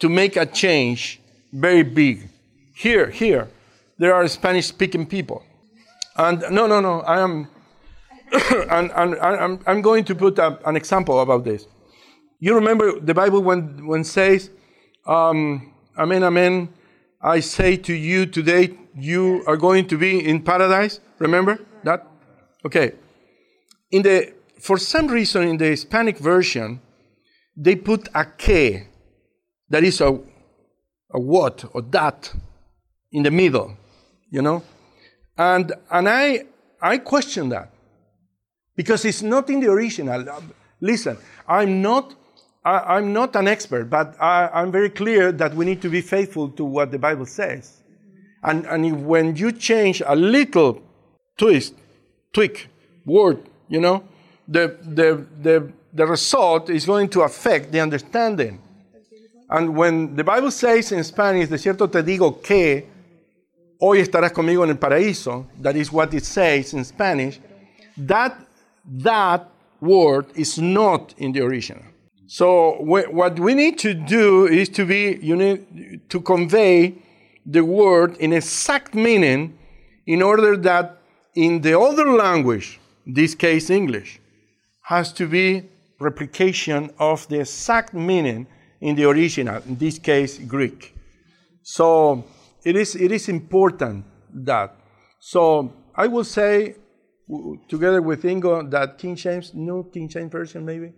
[0.00, 1.20] to make a change
[1.52, 2.28] very big.
[2.74, 3.48] Here, here,
[3.98, 5.42] there are Spanish speaking people.
[6.16, 7.48] And no, no, no, I am,
[8.70, 11.66] and, and, I'm, I'm going to put a, an example about this.
[12.40, 14.50] You remember the Bible when, when says,
[15.06, 16.68] um, Amen, Amen,
[17.22, 21.00] I say to you today, you are going to be in paradise.
[21.18, 22.06] Remember that?
[22.66, 22.92] Okay.
[23.92, 26.80] In the, for some reason, in the Hispanic version,
[27.56, 28.88] they put a que,
[29.68, 30.08] that is a,
[31.12, 32.32] a what or that
[33.12, 33.76] in the middle,
[34.30, 34.62] you know?
[35.38, 36.44] And, and I,
[36.82, 37.70] I question that
[38.76, 40.24] because it's not in the original.
[40.80, 41.16] Listen,
[41.48, 42.14] I'm not,
[42.64, 46.00] I, am not an expert, but I, I'm very clear that we need to be
[46.00, 47.82] faithful to what the Bible says.
[48.42, 50.82] And, and when you change a little
[51.36, 51.74] twist,
[52.32, 52.68] tweak,
[53.06, 54.04] word, you know,
[54.46, 58.60] the, the, the, the result is going to affect the understanding.
[59.48, 62.86] And when the Bible says in Spanish, de cierto te digo que
[63.78, 67.40] hoy estarás conmigo en el paraíso, that is what it says in Spanish,
[67.96, 68.36] that,
[68.86, 69.48] that
[69.80, 71.82] word is not in the original.
[72.26, 76.94] So what we need to do is to be, you need to convey
[77.46, 79.58] the word in exact meaning
[80.06, 80.98] in order that
[81.34, 84.20] in the other language, this case English,
[84.82, 85.64] has to be
[86.00, 88.46] replication of the exact meaning
[88.80, 90.94] in the original, in this case, Greek.
[91.62, 92.24] So
[92.64, 94.04] it is, it is important
[94.34, 94.76] that.
[95.20, 96.76] So I will say,
[97.68, 100.92] together with Ingo, that King James, New King James Version maybe,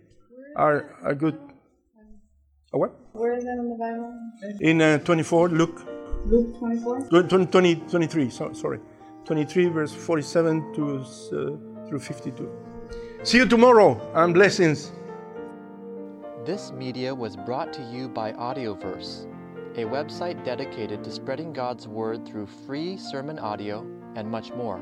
[0.55, 1.39] are, are good.
[2.73, 2.93] A what?
[3.13, 4.13] Where is that in the Bible?
[4.59, 5.83] In uh, 24, Luke.
[6.25, 7.07] Luke 24?
[7.09, 8.79] 20, 20 23, so, sorry.
[9.23, 12.51] 23, verse 47 to, uh, through 52.
[13.23, 14.91] See you tomorrow and blessings.
[16.45, 19.25] This media was brought to you by Audioverse,
[19.75, 24.81] a website dedicated to spreading God's Word through free sermon audio and much more.